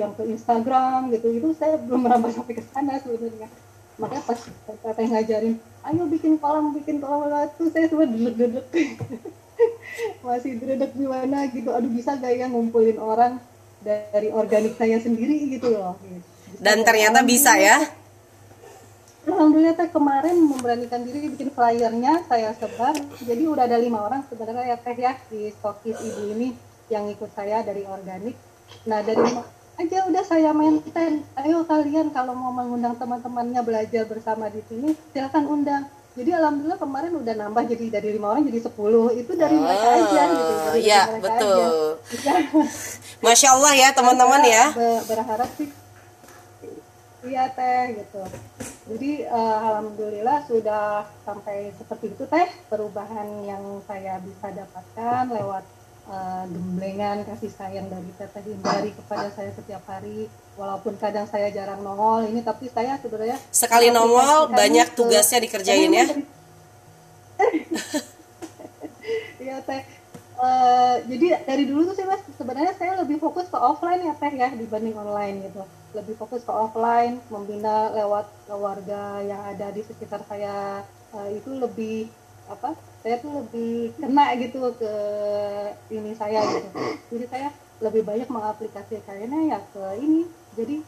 [0.00, 1.28] yang ke Instagram gitu.
[1.28, 3.48] Itu saya belum merambah sampai ke sana sebenarnya.
[3.94, 4.40] Makanya pas
[4.82, 5.54] teteh ngajarin
[5.86, 7.46] ayo bikin kolam bikin kolam.
[7.52, 8.64] Itu saya semua duduk-duduk
[10.22, 11.70] masih dredek gimana gitu.
[11.70, 13.38] Aduh bisa gak ya ngumpulin orang
[13.84, 15.98] dari organik saya sendiri gitu loh.
[16.58, 17.82] Dan ternyata bisa ya.
[19.24, 22.92] Alhamdulillah teh kemarin memberanikan diri bikin flyernya saya sebar.
[23.24, 26.52] Jadi udah ada lima orang sebenarnya ya teh ya di stokis ibu ini
[26.92, 28.36] yang ikut saya dari organik.
[28.84, 29.24] Nah dari
[29.80, 31.24] aja udah saya maintain.
[31.40, 37.12] Ayo kalian kalau mau mengundang teman-temannya belajar bersama di sini silahkan undang jadi alhamdulillah kemarin
[37.18, 39.10] udah nambah jadi dari lima orang jadi sepuluh.
[39.10, 41.98] Itu dari oh, mereka aja gitu dari ya betul.
[41.98, 42.34] Aja.
[43.24, 44.64] masya allah ya teman-teman ya.
[45.10, 45.68] berharap sih.
[47.24, 48.22] Iya teh gitu.
[48.84, 55.64] Jadi uh, alhamdulillah sudah sampai seperti itu teh perubahan yang saya bisa dapatkan lewat
[56.08, 60.28] uh, gemblengan kasih sayang dari Teteh Hindari kepada saya setiap hari.
[60.54, 65.92] Walaupun kadang saya jarang nongol ini tapi saya sebenarnya sekali nongol banyak ke, tugasnya dikerjain
[65.92, 66.06] ya.
[69.44, 69.82] Iya teh.
[70.34, 74.32] Uh, jadi dari dulu tuh sih mas sebenarnya saya lebih fokus ke offline ya teh
[74.32, 75.68] ya dibanding online gitu.
[75.92, 80.80] Lebih fokus ke offline membina lewat keluarga yang ada di sekitar saya.
[81.12, 82.08] Uh, itu lebih
[82.48, 84.92] apa saya tuh lebih kena gitu ke
[85.92, 86.68] ini saya gitu.
[87.12, 87.48] Jadi saya
[87.84, 90.24] lebih banyak mengaplikasikannya ya ke ini.
[90.56, 90.80] Jadi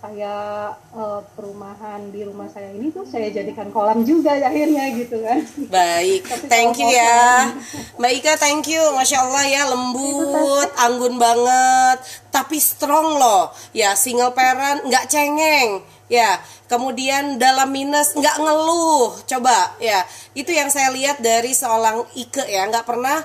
[0.00, 5.44] saya uh, perumahan di rumah saya ini tuh saya jadikan kolam juga akhirnya gitu kan.
[5.68, 7.52] Baik, thank you ya,
[8.00, 12.00] Mbak Ika, thank you, masya Allah ya lembut, anggun banget.
[12.30, 13.50] tapi strong loh.
[13.76, 15.82] Ya single parent nggak cengeng.
[16.10, 19.14] Ya kemudian dalam minus nggak ngeluh.
[19.26, 20.02] Coba ya
[20.34, 22.66] itu yang saya lihat dari seorang Ike ya.
[22.70, 23.20] Nggak pernah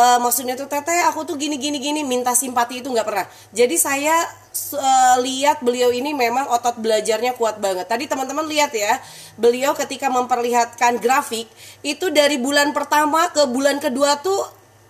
[0.00, 3.26] uh, maksudnya tuh teteh aku tuh gini gini gini minta simpati itu nggak pernah.
[3.52, 4.16] Jadi saya
[4.76, 7.84] uh, lihat beliau ini memang otot belajarnya kuat banget.
[7.84, 8.96] Tadi teman-teman lihat ya
[9.36, 11.46] beliau ketika memperlihatkan grafik
[11.84, 14.40] itu dari bulan pertama ke bulan kedua tuh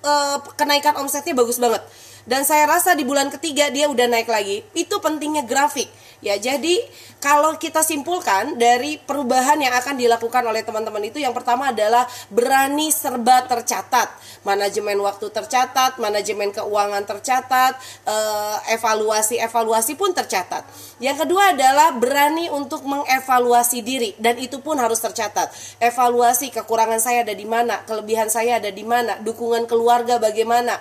[0.07, 1.83] uh, kenaikan omsetnya bagus banget.
[2.29, 4.63] Dan saya rasa di bulan ketiga dia udah naik lagi.
[4.77, 6.81] Itu pentingnya grafik ya jadi
[7.21, 12.89] kalau kita simpulkan dari perubahan yang akan dilakukan oleh teman-teman itu yang pertama adalah berani
[12.89, 14.09] serba tercatat.
[14.41, 17.77] Manajemen waktu tercatat manajemen keuangan tercatat
[18.73, 20.65] evaluasi evaluasi pun tercatat.
[20.97, 25.53] Yang kedua adalah berani untuk mengevaluasi diri dan itu pun harus tercatat.
[25.77, 30.73] Evaluasi kekurangan saya ada di mana kelebihan saya ada di mana dukungan keluarga bagaimana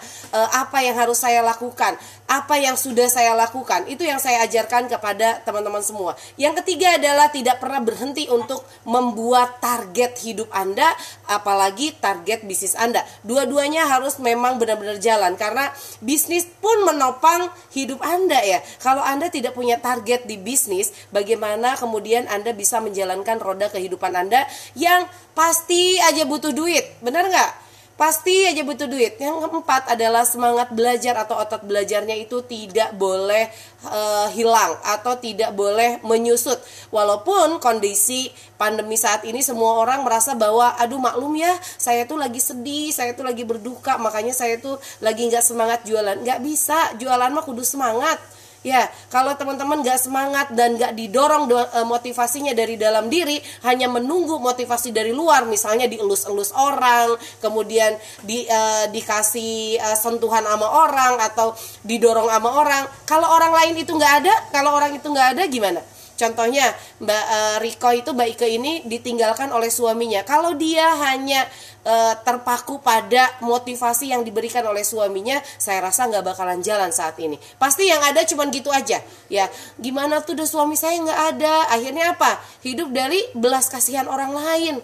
[0.56, 2.00] apa yang harus saya lakukan
[2.32, 3.92] apa yang sudah saya lakukan.
[3.92, 9.60] Itu yang saya ajarkan kepada teman-teman semua yang ketiga adalah tidak pernah berhenti untuk membuat
[9.60, 10.88] target hidup Anda,
[11.28, 13.04] apalagi target bisnis Anda.
[13.28, 18.60] Dua-duanya harus memang benar-benar jalan karena bisnis pun menopang hidup Anda ya.
[18.80, 24.48] Kalau Anda tidak punya target di bisnis, bagaimana kemudian Anda bisa menjalankan roda kehidupan Anda
[24.74, 27.00] yang pasti aja butuh duit.
[27.04, 27.69] Benar nggak?
[28.00, 29.20] Pasti aja butuh duit.
[29.20, 33.52] Yang keempat adalah semangat belajar atau otot belajarnya itu tidak boleh
[33.84, 36.56] uh, hilang atau tidak boleh menyusut.
[36.96, 42.40] Walaupun kondisi pandemi saat ini semua orang merasa bahwa aduh maklum ya, saya tuh lagi
[42.40, 46.24] sedih, saya tuh lagi berduka, makanya saya tuh lagi nggak semangat jualan.
[46.24, 51.56] Nggak bisa, jualan mah kudu semangat Ya, kalau teman-teman gak semangat dan gak didorong do,
[51.56, 57.96] e, motivasinya dari dalam diri, hanya menunggu motivasi dari luar, misalnya dielus-elus orang, kemudian
[58.28, 61.56] di, e, dikasih e, sentuhan sama orang atau
[61.88, 62.84] didorong sama orang.
[63.08, 65.80] Kalau orang lain itu gak ada, kalau orang itu gak ada gimana?
[66.20, 66.68] Contohnya
[67.00, 70.28] Mbak uh, Riko itu Mbak Ike ini ditinggalkan oleh suaminya.
[70.28, 71.48] Kalau dia hanya
[71.88, 77.40] uh, terpaku pada motivasi yang diberikan oleh suaminya, saya rasa nggak bakalan jalan saat ini.
[77.56, 79.00] Pasti yang ada cuma gitu aja.
[79.32, 79.48] Ya,
[79.80, 81.56] gimana tuh udah suami saya nggak ada.
[81.72, 82.44] Akhirnya apa?
[82.68, 84.76] Hidup dari belas kasihan orang lain.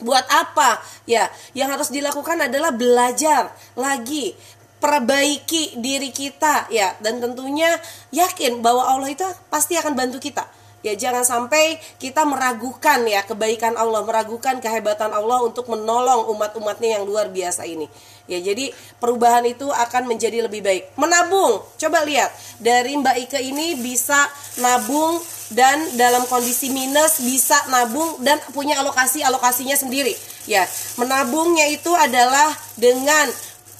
[0.00, 0.80] Buat apa?
[1.04, 4.32] Ya, yang harus dilakukan adalah belajar lagi
[4.80, 6.96] perbaiki diri kita ya.
[6.98, 7.70] Dan tentunya
[8.10, 10.48] yakin bahwa Allah itu pasti akan bantu kita.
[10.80, 17.04] Ya jangan sampai kita meragukan ya kebaikan Allah meragukan kehebatan Allah untuk menolong umat-umatnya yang
[17.04, 17.84] luar biasa ini.
[18.24, 20.96] Ya jadi perubahan itu akan menjadi lebih baik.
[20.96, 21.60] Menabung.
[21.76, 24.24] Coba lihat dari Mbak Ike ini bisa
[24.56, 25.20] nabung
[25.52, 30.16] dan dalam kondisi minus bisa nabung dan punya alokasi alokasinya sendiri.
[30.48, 30.64] Ya
[30.96, 33.28] menabungnya itu adalah dengan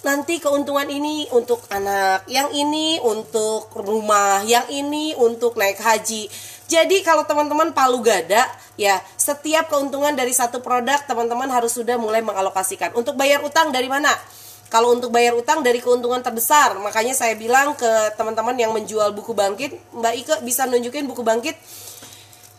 [0.00, 6.28] nanti keuntungan ini untuk anak, yang ini untuk rumah, yang ini untuk naik haji.
[6.70, 8.46] Jadi kalau teman-teman palu gada,
[8.78, 12.94] ya setiap keuntungan dari satu produk teman-teman harus sudah mulai mengalokasikan.
[12.96, 14.14] Untuk bayar utang dari mana?
[14.70, 19.34] Kalau untuk bayar utang dari keuntungan terbesar, makanya saya bilang ke teman-teman yang menjual buku
[19.34, 21.58] bangkit, Mbak Ike bisa nunjukin buku bangkit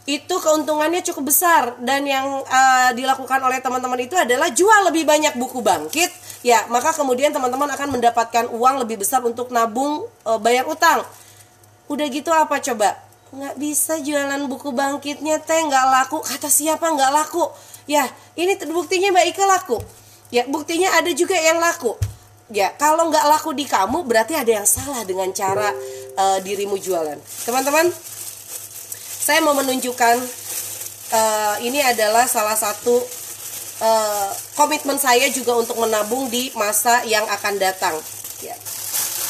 [0.09, 1.77] itu keuntungannya cukup besar.
[1.77, 6.09] Dan yang uh, dilakukan oleh teman-teman itu adalah jual lebih banyak buku bangkit.
[6.41, 11.05] Ya maka kemudian teman-teman akan mendapatkan uang lebih besar untuk nabung uh, bayar utang.
[11.85, 12.97] Udah gitu apa coba?
[13.31, 15.61] Nggak bisa jualan buku bangkitnya teh.
[15.61, 16.17] Nggak laku.
[16.25, 17.45] Kata siapa nggak laku?
[17.85, 19.77] Ya ini buktinya mbak Ika laku.
[20.33, 21.93] Ya buktinya ada juga yang laku.
[22.51, 25.71] Ya kalau nggak laku di kamu berarti ada yang salah dengan cara
[26.17, 27.15] uh, dirimu jualan.
[27.47, 27.87] Teman-teman
[29.21, 30.17] saya mau menunjukkan
[31.13, 32.97] uh, ini adalah salah satu
[33.85, 37.93] uh, komitmen saya juga untuk menabung di masa yang akan datang.
[38.41, 38.57] Ya.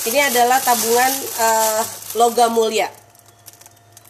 [0.08, 1.12] Ini adalah tabungan
[1.44, 1.82] uh,
[2.16, 2.88] logam mulia.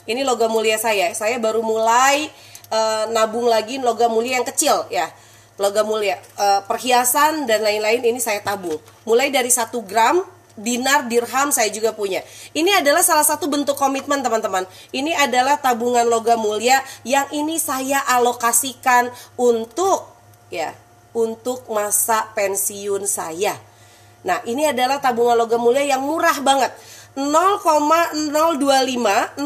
[0.05, 1.17] Ini logam mulia saya.
[1.17, 2.29] Saya baru mulai
[2.69, 5.09] uh, nabung lagi logam mulia yang kecil ya.
[5.57, 8.77] Logam mulia, uh, perhiasan dan lain-lain ini saya tabung.
[9.09, 10.21] Mulai dari satu gram
[10.59, 12.23] dinar dirham saya juga punya.
[12.51, 14.67] Ini adalah salah satu bentuk komitmen teman-teman.
[14.91, 20.07] Ini adalah tabungan logam mulia yang ini saya alokasikan untuk
[20.51, 20.75] ya,
[21.15, 23.55] untuk masa pensiun saya.
[24.21, 26.71] Nah, ini adalah tabungan logam mulia yang murah banget.
[27.11, 28.15] 0,025,
[29.35, 29.43] 0,05,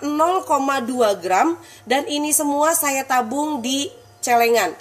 [0.00, 3.92] 0,2 gram dan ini semua saya tabung di
[4.24, 4.72] celengan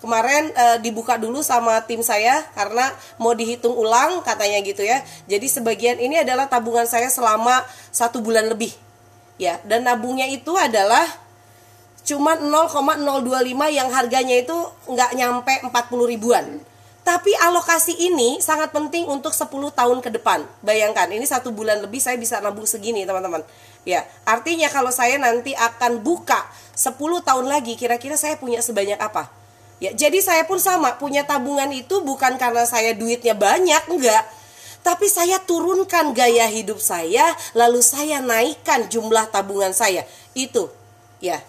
[0.00, 2.88] kemarin e, dibuka dulu sama tim saya karena
[3.20, 8.48] mau dihitung ulang katanya gitu ya jadi sebagian ini adalah tabungan saya selama satu bulan
[8.48, 8.72] lebih
[9.36, 11.04] ya dan nabungnya itu adalah
[12.00, 12.96] cuma 0,025
[13.70, 14.56] yang harganya itu
[14.88, 16.46] nggak nyampe 40 ribuan
[17.00, 20.44] Tapi alokasi ini sangat penting untuk 10 tahun ke depan.
[20.60, 23.40] Bayangkan, ini satu bulan lebih saya bisa nabung segini, teman-teman.
[23.88, 26.44] Ya, artinya kalau saya nanti akan buka
[26.76, 29.39] 10 tahun lagi, kira-kira saya punya sebanyak apa?
[29.80, 34.28] Ya, jadi saya pun sama, punya tabungan itu bukan karena saya duitnya banyak, enggak.
[34.84, 37.24] Tapi saya turunkan gaya hidup saya,
[37.56, 40.04] lalu saya naikkan jumlah tabungan saya.
[40.36, 40.68] Itu,
[41.16, 41.40] ya.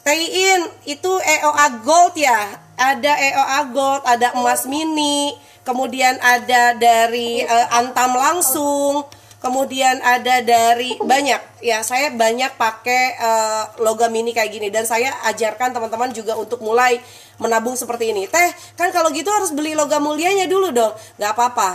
[0.00, 2.56] Tayin itu EOA Gold ya.
[2.80, 9.04] Ada EOA Gold, ada emas mini, kemudian ada dari uh, Antam langsung,
[9.38, 11.62] kemudian ada dari banyak.
[11.62, 14.68] Ya saya banyak pakai uh, logam mini kayak gini.
[14.70, 16.98] Dan saya ajarkan teman-teman juga untuk mulai
[17.38, 18.26] menabung seperti ini.
[18.26, 20.92] Teh kan kalau gitu harus beli logam mulianya dulu dong.
[21.18, 21.70] Nggak apa-apa.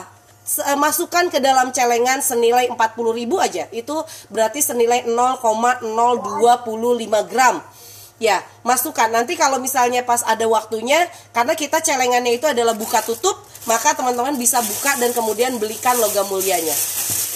[0.76, 2.76] Masukkan ke dalam celengan senilai 40.000
[3.40, 3.64] aja.
[3.72, 5.88] Itu berarti senilai 0,025
[7.32, 7.64] gram
[8.18, 9.10] ya masukkan.
[9.10, 14.36] Nanti kalau misalnya pas ada waktunya karena kita celengannya itu adalah buka tutup maka teman-teman
[14.36, 16.76] bisa buka dan kemudian belikan logam mulianya.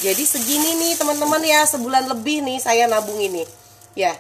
[0.03, 1.65] Jadi segini nih teman-teman ya.
[1.65, 3.47] Sebulan lebih nih saya nabung ini.
[3.97, 4.13] Ya.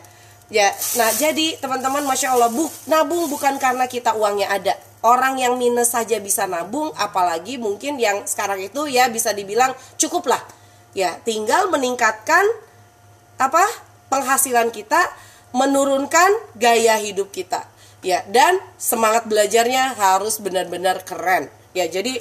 [0.47, 0.71] Ya.
[0.95, 4.73] Nah jadi teman-teman masya Allah bu nabung bukan karena kita uangnya ada.
[5.05, 10.25] Orang yang minus saja bisa nabung apalagi mungkin yang sekarang itu ya bisa dibilang cukup
[10.25, 10.41] lah
[10.97, 12.41] ya tinggal meningkatkan
[13.37, 13.61] apa
[14.09, 14.97] penghasilan kita
[15.55, 17.67] menurunkan gaya hidup kita
[18.03, 22.19] ya dan semangat belajarnya harus benar-benar keren ya jadi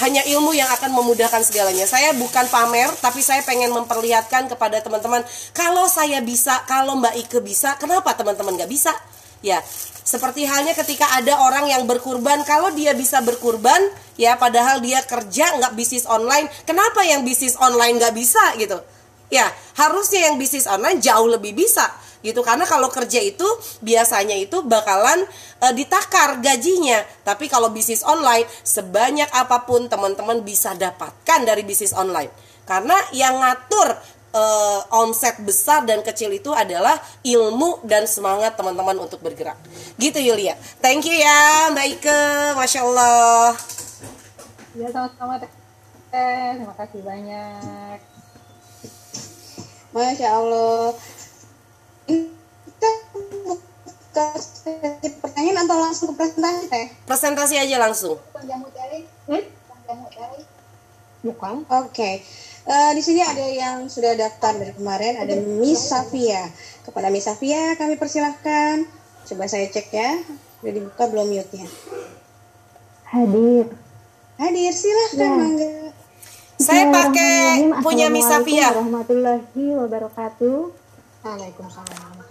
[0.00, 1.84] hanya ilmu yang akan memudahkan segalanya.
[1.84, 5.20] Saya bukan pamer, tapi saya pengen memperlihatkan kepada teman-teman,
[5.52, 8.94] kalau saya bisa, kalau Mbak Ike bisa, kenapa teman-teman nggak bisa?
[9.42, 9.60] Ya,
[10.06, 13.82] seperti halnya ketika ada orang yang berkurban, kalau dia bisa berkurban,
[14.16, 18.80] ya padahal dia kerja nggak bisnis online, kenapa yang bisnis online nggak bisa gitu?
[19.28, 21.88] Ya, harusnya yang bisnis online jauh lebih bisa
[22.22, 22.40] gitu.
[22.40, 23.44] Karena kalau kerja itu
[23.82, 25.26] biasanya itu bakalan
[25.58, 27.02] e, ditakar gajinya.
[27.26, 32.30] Tapi kalau bisnis online sebanyak apa pun teman-teman bisa dapatkan dari bisnis online.
[32.64, 33.98] Karena yang ngatur
[34.32, 34.42] e,
[34.94, 39.58] omset besar dan kecil itu adalah ilmu dan semangat teman-teman untuk bergerak.
[39.98, 40.54] Gitu Yulia.
[40.80, 42.22] Thank you ya Mbak Ike.
[42.56, 43.52] Masya Allah.
[44.78, 45.42] Ya sama-sama.
[46.12, 47.98] Teh terima kasih banyak.
[49.92, 50.96] Masya Allah
[55.20, 56.86] pertanyaan atau langsung ke presentasi teh?
[57.08, 58.20] Presentasi aja langsung.
[59.26, 59.44] Hmm?
[61.22, 61.54] Bukan.
[61.66, 61.90] Oke.
[61.90, 62.14] Okay.
[62.62, 66.46] Uh, eh, di sini ada yang sudah daftar dari kemarin, ada Miss Safia.
[66.86, 68.86] Kepada Miss Safia kami persilahkan.
[69.26, 70.22] Coba saya cek ya.
[70.62, 71.66] Sudah dibuka belum mute-nya?
[73.10, 73.66] Hadir.
[74.38, 75.34] Hadir, silahkan ya.
[75.34, 75.70] mangga.
[76.62, 78.70] Saya pakai punya Miss Safia.
[78.70, 80.70] Warahmatullahi wabarakatuh.
[81.26, 82.22] Waalaikumsalam.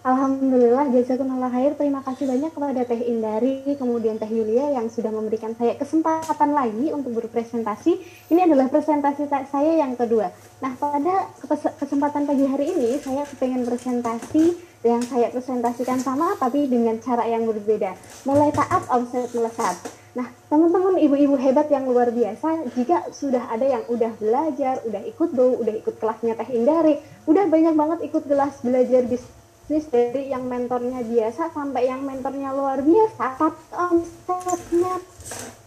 [0.00, 1.76] Alhamdulillah jazakumullah khair.
[1.76, 6.88] Terima kasih banyak kepada Teh Indari, kemudian Teh Yulia yang sudah memberikan saya kesempatan lagi
[6.88, 8.00] untuk berpresentasi.
[8.32, 10.32] Ini adalah presentasi saya yang kedua.
[10.64, 11.28] Nah, pada
[11.76, 14.56] kesempatan pagi hari ini saya pengen presentasi
[14.88, 17.92] yang saya presentasikan sama tapi dengan cara yang berbeda.
[18.24, 19.76] Mulai taat omset melesat.
[20.16, 25.28] Nah, teman-teman ibu-ibu hebat yang luar biasa, jika sudah ada yang udah belajar, udah ikut
[25.36, 26.96] do, udah ikut kelasnya Teh Indari,
[27.28, 29.39] udah banyak banget ikut kelas belajar bisnis
[29.70, 34.98] bisnis dari yang mentornya biasa sampai yang mentornya luar biasa tapi omsetnya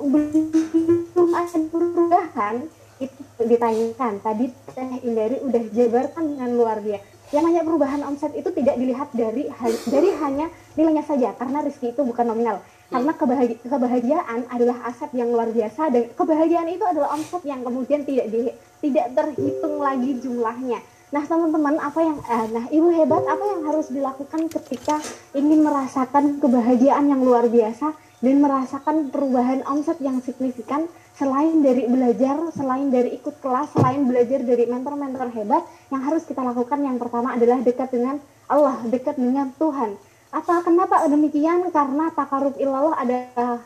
[0.04, 2.68] belum ada perubahan.
[3.00, 4.20] Itu ditanyakan.
[4.20, 7.32] Tadi teh Indari udah jabarkan dengan luar biasa.
[7.32, 9.48] Yang namanya perubahan omset itu tidak dilihat dari
[9.88, 12.60] dari hanya nilainya saja karena rezeki itu bukan nominal.
[12.92, 18.04] Karena kebahagia, kebahagiaan adalah aset yang luar biasa dan kebahagiaan itu adalah omset yang kemudian
[18.04, 18.52] tidak di,
[18.84, 23.86] tidak terhitung lagi jumlahnya Nah, teman-teman, apa yang eh, nah ibu hebat apa yang harus
[23.94, 24.98] dilakukan ketika
[25.38, 27.94] ingin merasakan kebahagiaan yang luar biasa
[28.26, 34.42] dan merasakan perubahan omset yang signifikan selain dari belajar, selain dari ikut kelas, selain belajar
[34.42, 35.62] dari mentor-mentor hebat,
[35.94, 38.18] yang harus kita lakukan yang pertama adalah dekat dengan
[38.50, 39.94] Allah, dekat dengan Tuhan.
[40.34, 41.70] Apa kenapa demikian?
[41.70, 43.62] Karena takarub ilallah adalah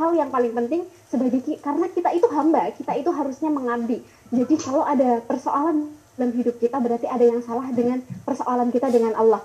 [0.00, 4.00] hal yang paling penting sebagai karena kita itu hamba, kita itu harusnya mengabdi.
[4.32, 9.12] Jadi kalau ada persoalan dalam hidup kita berarti ada yang salah dengan persoalan kita dengan
[9.14, 9.44] Allah.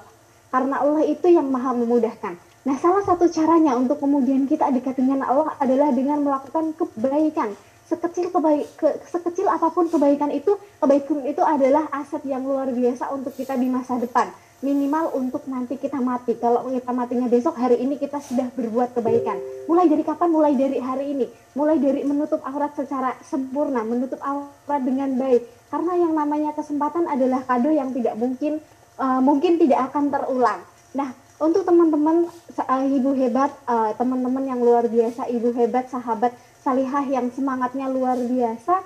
[0.51, 2.35] Karena Allah itu yang maha memudahkan.
[2.61, 7.55] Nah, salah satu caranya untuk kemudian kita dekat dengan Allah adalah dengan melakukan kebaikan.
[7.87, 13.11] Sekecil kebaik, ke, sekecil apa pun kebaikan itu, kebaikan itu adalah aset yang luar biasa
[13.11, 14.31] untuk kita di masa depan.
[14.61, 16.37] Minimal untuk nanti kita mati.
[16.37, 19.41] Kalau kita matinya besok, hari ini kita sudah berbuat kebaikan.
[19.65, 20.29] Mulai dari kapan?
[20.29, 21.25] Mulai dari hari ini.
[21.57, 27.41] Mulai dari menutup aurat secara sempurna, menutup aurat dengan baik, karena yang namanya kesempatan adalah
[27.43, 28.61] kado yang tidak mungkin
[29.01, 30.61] uh, mungkin tidak akan terulang.
[30.93, 31.09] Nah,
[31.41, 37.33] untuk teman-teman uh, ibu hebat, uh, teman-teman yang luar biasa, ibu hebat, sahabat salihah yang
[37.33, 38.79] semangatnya luar biasa.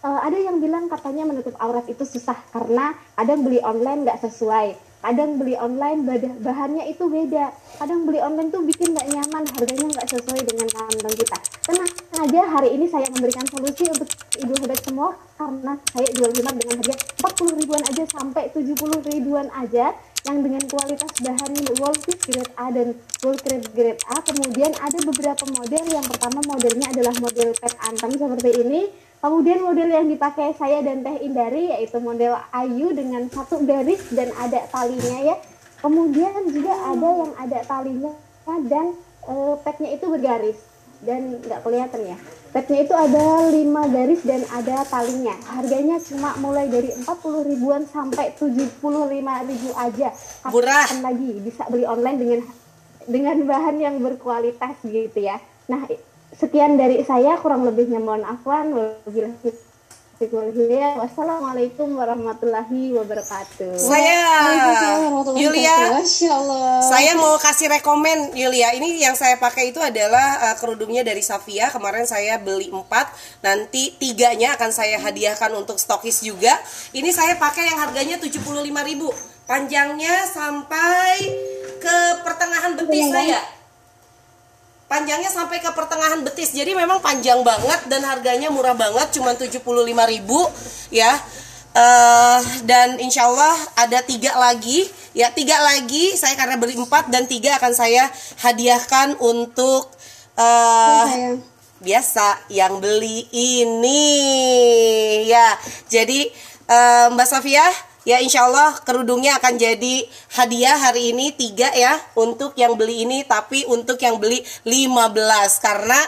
[0.00, 4.24] Uh, ada yang bilang katanya menutup aurat itu susah karena ada yang beli online nggak
[4.24, 6.04] sesuai, kadang beli online
[6.44, 11.16] bahannya itu beda, kadang beli online tuh bikin nggak nyaman, harganya nggak sesuai dengan kantong
[11.16, 11.38] kita.
[11.64, 16.54] Tenang aja, hari ini saya memberikan solusi untuk ibu hebat semua karena saya jual hemat
[16.60, 16.94] dengan harga
[17.24, 18.76] 40 ribuan aja sampai 70
[19.08, 19.96] ribuan aja
[20.28, 22.92] yang dengan kualitas bahan Wolfis grade A dan
[23.24, 24.20] grade grade A.
[24.20, 25.84] Kemudian ada beberapa model.
[25.88, 28.80] Yang pertama modelnya adalah model pet anteng seperti ini.
[29.20, 34.32] Kemudian model yang dipakai saya dan Teh Indari yaitu model Ayu dengan satu garis dan
[34.40, 35.36] ada talinya ya.
[35.84, 38.12] Kemudian juga ada yang ada talinya
[38.64, 38.96] dan
[39.28, 40.56] e, petnya itu bergaris
[41.04, 42.16] dan nggak kelihatan ya.
[42.50, 45.36] Petnya itu ada 5 garis dan ada talinya.
[45.46, 47.06] Harganya cuma mulai dari 40
[47.46, 48.82] ribuan sampai 75
[49.46, 50.08] ribu aja.
[50.50, 50.88] Murah.
[50.98, 52.40] lagi bisa beli online dengan
[53.06, 55.38] dengan bahan yang berkualitas gitu ya.
[55.70, 55.86] Nah,
[56.40, 58.72] sekian dari saya kurang lebihnya mohon afwan.
[58.72, 59.52] Wabillahi
[61.00, 63.72] Wassalamualaikum warahmatullahi wabarakatuh.
[63.80, 64.20] Saya
[65.32, 65.96] Yulia,
[66.84, 68.76] saya mau kasih rekomen Yulia.
[68.76, 71.72] Ini yang saya pakai itu adalah uh, kerudungnya dari Safia.
[71.72, 73.08] Kemarin saya beli empat,
[73.40, 76.52] nanti tiganya akan saya hadiahkan untuk stokis juga.
[76.92, 78.44] Ini saya pakai yang harganya 75.000
[79.48, 81.16] Panjangnya sampai
[81.80, 81.96] ke
[82.28, 83.59] pertengahan betis saya
[84.90, 86.50] panjangnya sampai ke pertengahan betis.
[86.50, 89.62] Jadi memang panjang banget dan harganya murah banget cuma 75.000
[90.90, 91.14] ya.
[91.70, 94.90] Uh, dan insya Allah ada tiga lagi.
[95.14, 98.10] Ya tiga lagi saya karena beli empat dan tiga akan saya
[98.42, 99.94] hadiahkan untuk
[100.34, 101.38] uh,
[101.78, 104.02] biasa yang beli ini.
[105.30, 105.54] Ya
[105.86, 106.26] jadi
[106.66, 112.56] uh, Mbak Safia Ya insya Allah kerudungnya akan jadi hadiah hari ini tiga ya untuk
[112.56, 115.12] yang beli ini tapi untuk yang beli 15
[115.60, 116.00] karena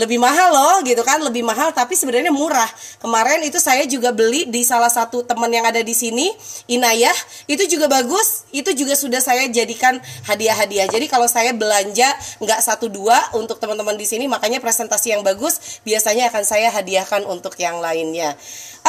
[0.00, 1.20] lebih mahal loh gitu kan?
[1.20, 2.68] Lebih mahal tapi sebenarnya murah.
[3.04, 6.32] Kemarin itu saya juga beli di salah satu teman yang ada di sini
[6.72, 7.12] Inayah.
[7.44, 8.48] Itu juga bagus.
[8.48, 10.88] Itu juga sudah saya jadikan hadiah-hadiah.
[10.88, 12.08] Jadi kalau saya belanja
[12.40, 17.28] nggak satu dua untuk teman-teman di sini makanya presentasi yang bagus biasanya akan saya hadiahkan
[17.28, 18.32] untuk yang lainnya.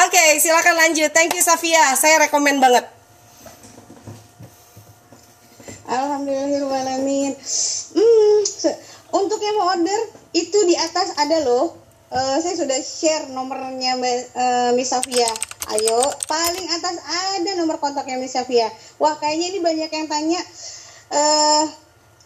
[0.07, 1.11] Oke silakan lanjut.
[1.11, 1.91] Thank you Safia.
[1.99, 2.87] Saya rekomend banget.
[5.91, 7.35] Alhamdulillahirrahmanirrahim.
[7.91, 8.39] Hmm,
[9.11, 11.77] untuk yang mau order itu di atas ada loh.
[12.11, 15.31] Uh, saya sudah share nomornya uh, Miss Safia.
[15.71, 18.67] Ayo, paling atas ada nomor kontaknya Miss Safia.
[18.99, 20.41] Wah, kayaknya ini banyak yang tanya.
[21.07, 21.63] Uh,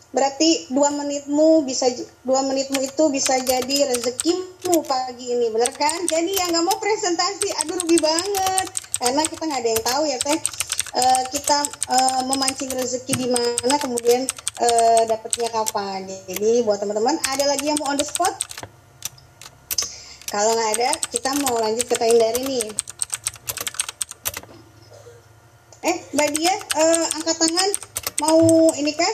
[0.09, 1.85] berarti dua menitmu bisa
[2.25, 6.01] dua menitmu itu bisa jadi rezekimu pagi ini, bener kan?
[6.09, 8.65] Jadi yang nggak mau presentasi, aduh rugi banget.
[8.97, 10.39] Karena kita nggak ada yang tahu ya teh
[10.95, 11.57] uh, kita
[11.91, 14.23] uh, memancing rezeki di mana kemudian
[14.63, 16.07] uh, dapatnya kapan.
[16.07, 18.31] Jadi buat teman-teman ada lagi yang mau on the spot?
[20.31, 22.61] Kalau nggak ada kita mau lanjut ke dari ini
[25.85, 27.69] eh mbak dia uh, angkat tangan.
[28.25, 29.13] Mau ini kan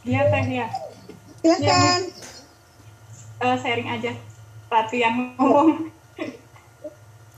[0.00, 0.66] dia teh ya
[1.44, 2.00] silakan.
[3.40, 4.12] Ya, uh, sharing aja.
[4.70, 5.92] Latihan ngomong.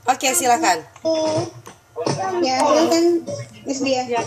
[0.03, 0.83] Oke okay, silakan
[2.41, 3.05] Ya, silakan
[3.69, 4.01] Miss Dia.
[4.09, 4.21] Ya,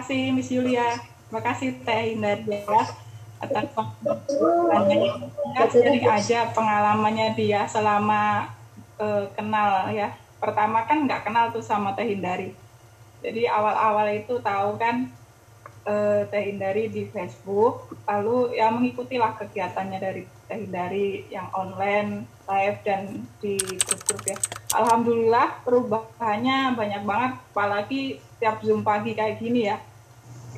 [0.00, 0.96] kasih Miss Yulia.
[1.28, 2.82] Terima kasih Teh ya
[3.40, 3.66] atas.
[5.72, 8.50] Jadi aja pengalamannya dia selama
[9.00, 10.16] uh, kenal ya.
[10.40, 12.56] Pertama kan nggak kenal tuh sama Teh Hindari.
[13.20, 15.12] Jadi awal-awal itu tahu kan
[15.84, 22.78] uh, Teh Hindari di Facebook, lalu ya mengikutilah kegiatannya dari Teh Hindari yang online live
[22.82, 24.36] dan di grup-grup ya.
[24.74, 28.00] Alhamdulillah perubahannya banyak banget, apalagi
[28.36, 29.78] setiap zoom pagi kayak gini ya.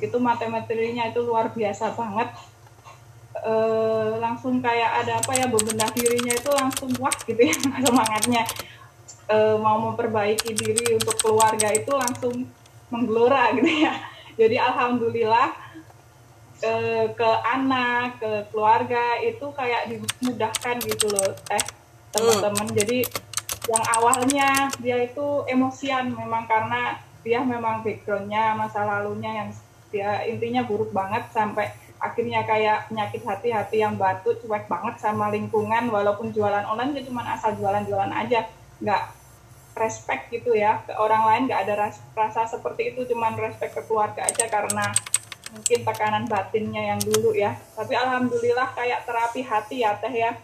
[0.01, 2.33] Itu matematiknya itu luar biasa banget.
[3.33, 3.53] E,
[4.17, 8.45] langsung kayak ada apa ya bebenah dirinya itu langsung wah gitu ya semangatnya
[9.25, 12.45] e, mau memperbaiki diri untuk keluarga itu langsung
[12.93, 13.93] menggelora gitu ya.
[14.33, 15.49] Jadi alhamdulillah
[16.63, 16.75] ke,
[17.17, 21.82] ke anak, ke keluarga itu kayak dimudahkan gitu loh, eh
[22.13, 22.67] teman-teman.
[22.69, 22.77] Hmm.
[22.77, 22.99] jadi
[23.63, 29.49] yang awalnya dia itu emosian memang karena dia memang backgroundnya masa lalunya yang
[29.87, 31.71] dia intinya buruk banget sampai
[32.03, 35.87] akhirnya kayak penyakit hati-hati yang batu cuek banget sama lingkungan.
[35.87, 38.51] Walaupun jualan online dia cuma asal jualan-jualan aja.
[38.83, 39.03] Nggak
[39.73, 43.07] respect gitu ya ke orang lain nggak ada ras, rasa seperti itu.
[43.07, 44.91] Cuman respect ke keluarga aja karena
[45.55, 47.55] mungkin tekanan batinnya yang dulu ya.
[47.77, 50.35] Tapi alhamdulillah kayak terapi hati ya teh ya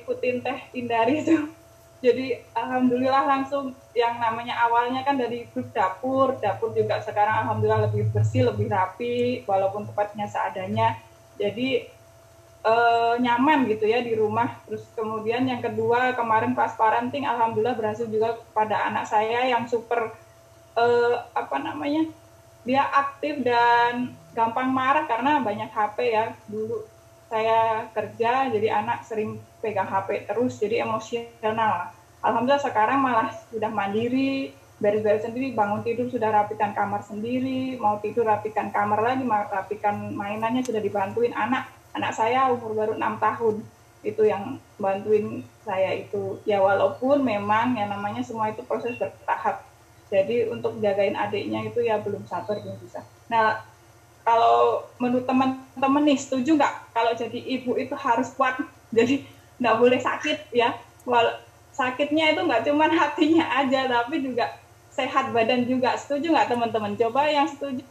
[0.00, 1.36] ikutin teh Indari itu.
[2.04, 8.10] Jadi alhamdulillah langsung yang namanya awalnya kan dari grup dapur dapur juga sekarang alhamdulillah lebih
[8.10, 10.98] bersih lebih rapi walaupun tempatnya seadanya.
[11.38, 11.86] Jadi
[12.66, 14.58] eh, nyaman gitu ya di rumah.
[14.66, 20.10] Terus kemudian yang kedua kemarin pas parenting alhamdulillah berhasil juga pada anak saya yang super
[20.74, 22.10] eh, apa namanya
[22.66, 26.34] dia aktif dan gampang marah karena banyak HP ya.
[26.50, 26.91] Dulu
[27.32, 31.88] saya kerja jadi anak sering pegang HP terus jadi emosional.
[32.20, 38.28] Alhamdulillah sekarang malah sudah mandiri beres-beres sendiri bangun tidur sudah rapikan kamar sendiri mau tidur
[38.28, 41.72] rapikan kamar lagi rapikan mainannya sudah dibantuin anak.
[41.96, 43.64] Anak saya umur baru enam tahun
[44.04, 46.36] itu yang bantuin saya itu.
[46.44, 49.64] Ya walaupun memang yang namanya semua itu proses bertahap.
[50.12, 53.00] Jadi untuk jagain adiknya itu ya belum sabar belum bisa.
[53.32, 53.71] Nah
[54.22, 58.58] kalau menurut teman-teman nih setuju nggak kalau jadi ibu itu harus kuat?
[58.96, 59.24] Jadi
[59.56, 60.76] nggak boleh sakit ya.
[61.08, 61.40] Wal
[61.72, 64.52] sakitnya itu nggak cuma hatinya aja tapi juga
[64.92, 65.96] sehat badan juga.
[65.96, 67.82] Setuju nggak teman-teman coba yang setuju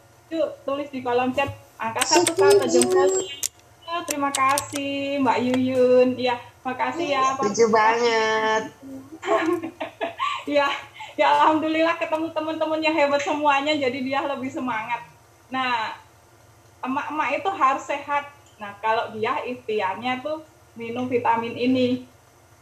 [0.64, 1.50] tulis di kolom chat.
[1.82, 3.26] Angka satu kata jempolnya
[3.82, 6.08] Ya, terima kasih Mbak Yuyun.
[6.16, 7.50] Ya makasih ya Pak.
[7.50, 8.62] Setuju banget.
[10.56, 10.66] ya
[11.12, 15.04] ya alhamdulillah ketemu teman-teman yang hebat semuanya jadi dia lebih semangat.
[15.52, 15.92] Nah
[16.82, 18.28] emak-emak itu harus sehat.
[18.58, 20.42] Nah kalau dia ikhtiarnya tuh
[20.74, 22.04] minum vitamin ini.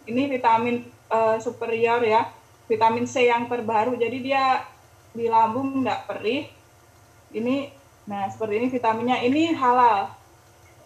[0.04, 2.28] Ini vitamin eh, superior ya.
[2.70, 3.98] Vitamin C yang terbaru.
[3.98, 4.62] Jadi dia
[5.10, 6.46] di lambung nggak perih.
[7.34, 7.72] Ini
[8.06, 9.18] nah seperti ini vitaminnya.
[9.24, 10.12] Ini halal.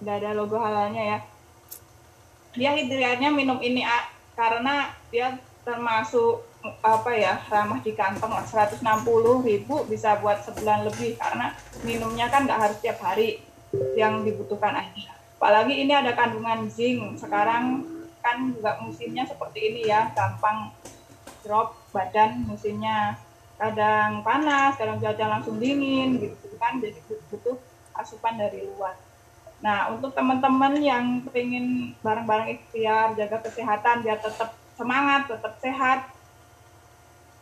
[0.01, 1.18] Nggak ada logo halalnya ya.
[2.55, 3.82] Dia ikhtiarnya minum ini
[4.39, 8.45] karena dia termasuk apa ya ramah di kantong lah.
[8.45, 8.81] 160
[9.45, 11.53] ribu bisa buat sebulan lebih karena
[11.85, 13.45] minumnya kan nggak harus tiap hari
[13.95, 15.12] yang dibutuhkan aja.
[15.37, 17.21] Apalagi ini ada kandungan zinc.
[17.21, 17.85] Sekarang
[18.25, 20.73] kan juga musimnya seperti ini ya gampang
[21.45, 23.21] drop badan musimnya
[23.61, 26.97] kadang panas kadang cuaca langsung dingin gitu kan jadi
[27.29, 27.61] butuh
[27.95, 28.97] asupan dari luar.
[29.65, 36.12] Nah, untuk teman-teman yang pengen bareng-bareng ikhtiar, jaga kesehatan biar tetap semangat, tetap sehat,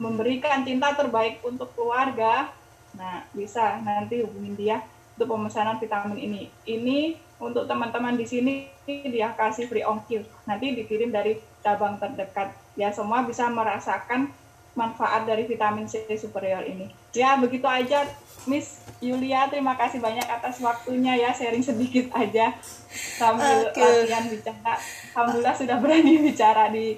[0.03, 2.51] memberikan cinta terbaik untuk keluarga,
[2.99, 4.83] nah bisa nanti hubungin dia
[5.15, 6.43] untuk pemesanan vitamin ini.
[6.67, 12.51] Ini untuk teman-teman di sini dia kasih free ongkir, nanti dikirim dari cabang terdekat.
[12.75, 14.35] Ya semua bisa merasakan
[14.73, 16.91] manfaat dari vitamin C superior ini.
[17.13, 18.09] Ya begitu aja
[18.49, 22.57] Miss Yulia, terima kasih banyak atas waktunya ya, sharing sedikit aja
[22.91, 23.79] sambil Oke.
[23.79, 24.75] latihan bicara.
[25.15, 26.97] Alhamdulillah sudah berani bicara di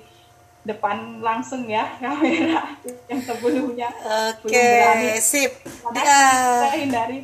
[0.64, 2.64] depan langsung ya kamera
[3.06, 5.20] yang sebelumnya belum Oke, berani.
[5.20, 5.52] sip.
[5.84, 7.18] Karena Ah, saya hindari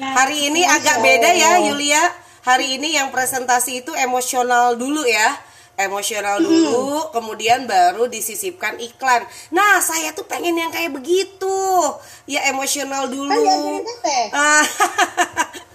[0.00, 2.00] hari ini agak beda ya Yulia.
[2.42, 5.36] Hari ini yang presentasi itu emosional dulu ya.
[5.78, 9.22] Emosional dulu, kemudian baru disisipkan iklan.
[9.54, 11.60] Nah, saya tuh pengen yang kayak begitu.
[12.26, 13.30] Ya emosional dulu.
[14.02, 14.26] Kan.
[14.34, 14.64] Ah,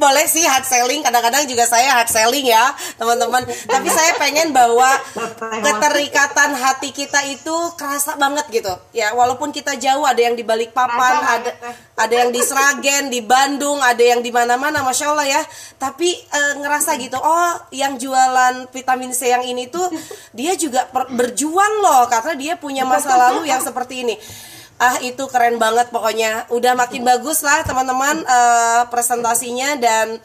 [0.00, 3.44] boleh sih hard selling kadang-kadang juga saya hard selling ya teman-teman.
[3.46, 4.88] Tapi saya pengen bahwa
[5.60, 8.72] keterikatan hati kita itu kerasa banget gitu.
[8.96, 11.50] Ya walaupun kita jauh ada yang di Balikpapan ada
[11.94, 15.42] ada yang di Sragen di Bandung ada yang di mana-mana masya Allah ya.
[15.78, 19.86] Tapi eh, ngerasa gitu oh yang jualan vitamin C yang ini tuh
[20.32, 24.16] dia juga per- berjuang loh karena dia punya masa lalu yang seperti ini
[24.74, 26.50] Ah itu keren banget pokoknya.
[26.50, 30.18] Udah makin bagus lah teman-teman eh, presentasinya dan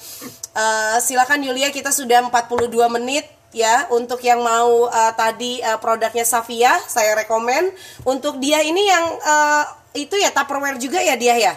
[0.57, 6.25] eh, silakan Yulia kita sudah 42 menit ya untuk yang mau eh, tadi eh, produknya
[6.25, 7.69] Safia saya rekomen.
[8.09, 9.63] Untuk dia ini yang eh,
[10.01, 11.53] itu ya Tupperware juga ya dia ya.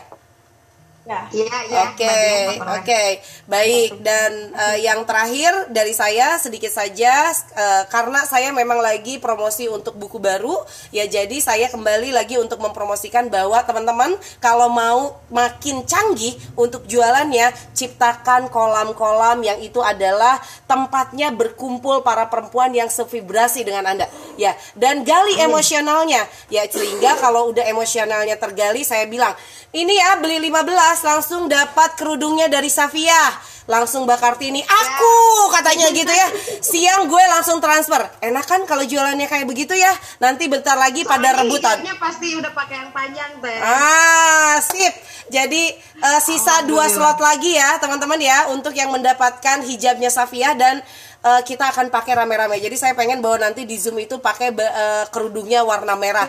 [1.03, 1.81] Ya Iya, iya.
[1.91, 2.19] Oke,
[2.63, 3.03] oke,
[3.51, 3.91] baik.
[4.07, 9.99] Dan eh, yang terakhir dari saya sedikit saja, eh, karena saya memang lagi promosi untuk
[9.99, 10.55] buku baru,
[10.95, 17.51] ya jadi saya kembali lagi untuk mempromosikan bahwa teman-teman kalau mau makin canggih untuk jualannya,
[17.75, 20.39] ciptakan kolam-kolam yang itu adalah
[20.71, 24.07] tempatnya berkumpul para perempuan yang sevibrasi dengan anda,
[24.39, 24.55] ya.
[24.79, 29.35] Dan gali emosionalnya, ya sehingga kalau udah emosionalnya tergali, saya bilang
[29.73, 33.49] ini ya beli 15 langsung dapat kerudungnya dari Safia.
[33.71, 35.15] Langsung Mbak Kartini aku
[35.55, 36.27] katanya gitu ya.
[36.59, 38.11] Siang gue langsung transfer.
[38.19, 39.95] Enak kan kalau jualannya kayak begitu ya?
[40.19, 41.77] Nanti bentar lagi pada Soalnya rebutan.
[41.79, 43.59] hijabnya pasti udah pakai yang panjang teh.
[43.63, 44.95] Ah, sip.
[45.31, 50.83] Jadi eh, sisa dua slot lagi ya, teman-teman ya, untuk yang mendapatkan hijabnya Safia dan
[51.23, 52.59] eh, kita akan pakai rame-rame.
[52.59, 56.27] Jadi saya pengen bahwa nanti di Zoom itu pakai eh, kerudungnya warna merah.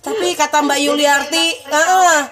[0.00, 2.22] Tapi kata Mbak Yuliarti, eh,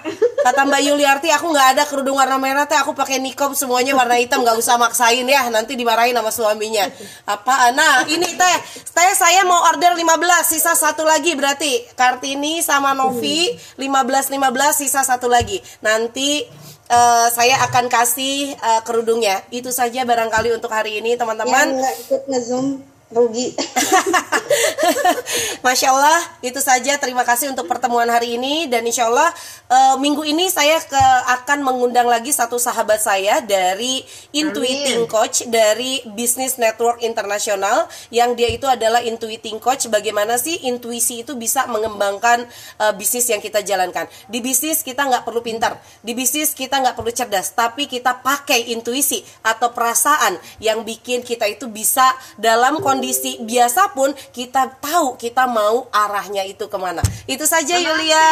[0.41, 4.17] kata Mbak Yuliarti aku nggak ada kerudung warna merah teh, aku pakai niqab semuanya warna
[4.17, 6.89] hitam, nggak usah maksain ya, nanti dimarahin sama suaminya.
[7.29, 7.69] Apa?
[7.77, 8.57] Nah, ini teh,
[8.89, 15.05] teh saya mau order 15, sisa satu lagi berarti Kartini sama Novi 15 15 sisa
[15.05, 15.61] satu lagi.
[15.85, 16.49] Nanti
[16.89, 19.45] eh, saya akan kasih eh, kerudungnya.
[19.53, 21.65] Itu saja barangkali untuk hari ini Yang teman-teman.
[21.77, 22.67] nggak ikut ngezoom
[23.09, 23.47] rugi.
[25.65, 26.97] Masya Allah, itu saja.
[26.97, 29.29] Terima kasih untuk pertemuan hari ini dan Insya Allah
[29.69, 31.03] eh, minggu ini saya ke,
[31.39, 34.01] akan mengundang lagi satu sahabat saya dari
[34.33, 39.91] Intuiting Coach dari Business Network Internasional yang dia itu adalah Intuiting Coach.
[39.91, 42.45] Bagaimana sih intuisi itu bisa mengembangkan
[42.81, 44.09] eh, bisnis yang kita jalankan?
[44.29, 48.73] Di bisnis kita nggak perlu pintar, di bisnis kita nggak perlu cerdas, tapi kita pakai
[48.73, 52.05] intuisi atau perasaan yang bikin kita itu bisa
[52.39, 57.03] dalam kondisi biasa pun kita tahu kita mau arahnya itu ke mana.
[57.27, 58.27] Itu saja Yulia.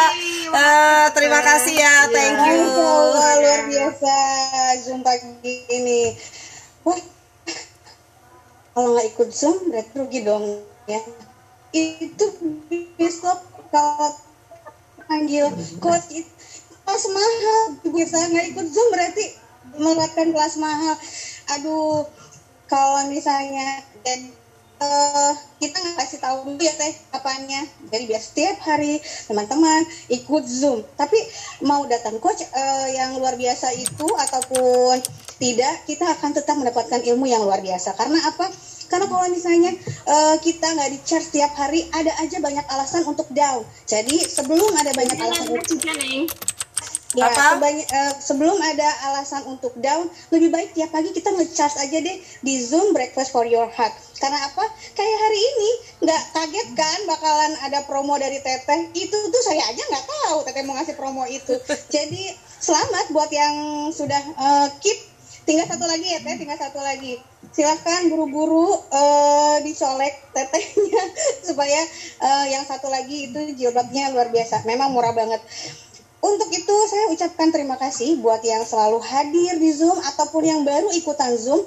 [0.48, 2.64] Eh, terima kasih ya, thank you.
[2.64, 4.14] Luar biasa
[4.82, 6.16] Zoom pagi ini.
[6.82, 6.98] Wah,
[8.74, 10.44] kalau nggak ikut Zoom berarti rugi dong
[10.88, 11.00] ya.
[11.70, 12.24] Itu
[12.96, 14.16] besok kalau
[15.08, 16.30] panggil coach itu
[16.88, 17.60] kelas mahal
[17.92, 19.24] bisa nggak ikut Zoom berarti
[19.76, 20.96] melewatkan kelas mahal.
[21.58, 22.08] Aduh,
[22.68, 24.32] kalau misalnya dan
[24.78, 27.60] eh, kita nggak kasih tahu dulu ya teh apanya
[27.90, 30.86] jadi biar setiap hari teman-teman ikut zoom.
[30.94, 31.18] Tapi
[31.66, 35.02] mau datang coach eh, yang luar biasa itu ataupun
[35.38, 37.94] tidak kita akan tetap mendapatkan ilmu yang luar biasa.
[37.94, 38.50] Karena apa?
[38.88, 39.72] Karena kalau misalnya
[40.06, 43.62] eh, kita nggak di charge setiap hari ada aja banyak alasan untuk down.
[43.84, 45.78] Jadi sebelum ada banyak alasan untuk
[47.16, 47.56] Ya, Apa?
[47.56, 52.20] sebany- eh, sebelum ada alasan untuk down, lebih baik tiap pagi kita nge-charge aja deh
[52.44, 53.96] di Zoom Breakfast for Your Heart.
[54.20, 54.60] Karena apa?
[54.92, 55.70] Kayak hari ini
[56.04, 58.92] nggak kaget kan bakalan ada promo dari Teteh.
[58.92, 61.56] Itu tuh saya aja nggak tahu Teteh mau ngasih promo itu.
[61.96, 62.28] Jadi
[62.60, 64.98] selamat buat yang sudah eh, keep.
[65.48, 67.16] Tinggal satu lagi ya Teh, tinggal satu lagi.
[67.56, 71.02] Silahkan buru-buru eh, dicolek tetehnya
[71.48, 71.80] supaya
[72.20, 74.68] eh, yang satu lagi itu jilbabnya luar biasa.
[74.68, 75.40] Memang murah banget.
[76.18, 80.90] Untuk itu saya ucapkan terima kasih buat yang selalu hadir di Zoom ataupun yang baru
[80.90, 81.62] ikutan Zoom.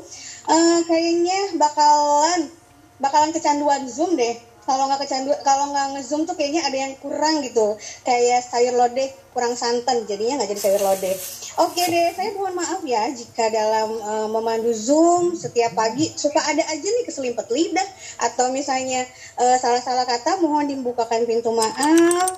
[0.51, 2.51] Eh, kayaknya bakalan
[2.99, 4.50] bakalan kecanduan Zoom deh.
[4.62, 7.76] Kalau nggak kecanduan, kalau nggak nge-zoom tuh kayaknya ada yang kurang gitu.
[8.05, 11.16] Kayak sayur lodeh kurang santan, jadinya nggak jadi sayur lodeh.
[11.59, 16.64] Oke deh, saya mohon maaf ya jika dalam eh, memandu Zoom setiap pagi suka ada
[16.64, 17.88] aja nih keselimpet lidah
[18.24, 19.03] atau misalnya
[19.36, 22.32] eh, salah-salah kata mohon dibukakan pintu maaf.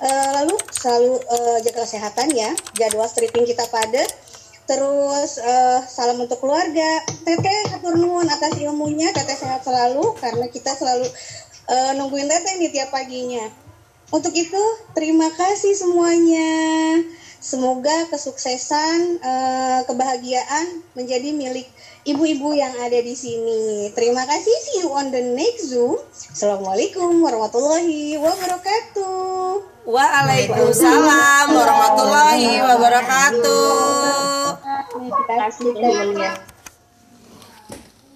[0.00, 4.08] Eh, lalu selalu eh, jaga kesehatan ya, jadwal stripping kita padat.
[4.64, 7.04] Terus eh, salam untuk keluarga.
[7.24, 11.04] Teteh hatur nuhun atas ilmunya, Teteh sehat selalu karena kita selalu
[11.68, 13.44] eh, nungguin Teteh nih tiap paginya.
[14.12, 16.52] Untuk itu, terima kasih semuanya.
[17.44, 21.68] Semoga kesuksesan, eh, kebahagiaan menjadi milik
[22.08, 23.92] ibu-ibu yang ada di sini.
[23.92, 26.00] Terima kasih, see you on the next Zoom.
[26.12, 29.60] Assalamualaikum warahmatullahi wabarakatuh.
[29.84, 33.68] Waalaikumsalam warahmatullahi wabarakatuh.
[34.88, 36.53] Terima kasih.